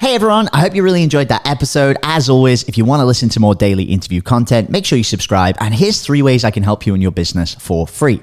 Hey 0.00 0.14
everyone, 0.14 0.48
I 0.52 0.60
hope 0.60 0.76
you 0.76 0.84
really 0.84 1.02
enjoyed 1.02 1.26
that 1.26 1.44
episode. 1.44 1.96
As 2.04 2.30
always, 2.30 2.62
if 2.68 2.78
you 2.78 2.84
want 2.84 3.00
to 3.00 3.04
listen 3.04 3.28
to 3.30 3.40
more 3.40 3.56
daily 3.56 3.82
interview 3.82 4.22
content, 4.22 4.70
make 4.70 4.84
sure 4.84 4.96
you 4.96 5.02
subscribe. 5.02 5.56
And 5.58 5.74
here's 5.74 6.00
three 6.00 6.22
ways 6.22 6.44
I 6.44 6.52
can 6.52 6.62
help 6.62 6.86
you 6.86 6.94
in 6.94 7.00
your 7.00 7.10
business 7.10 7.54
for 7.56 7.84
free. 7.84 8.22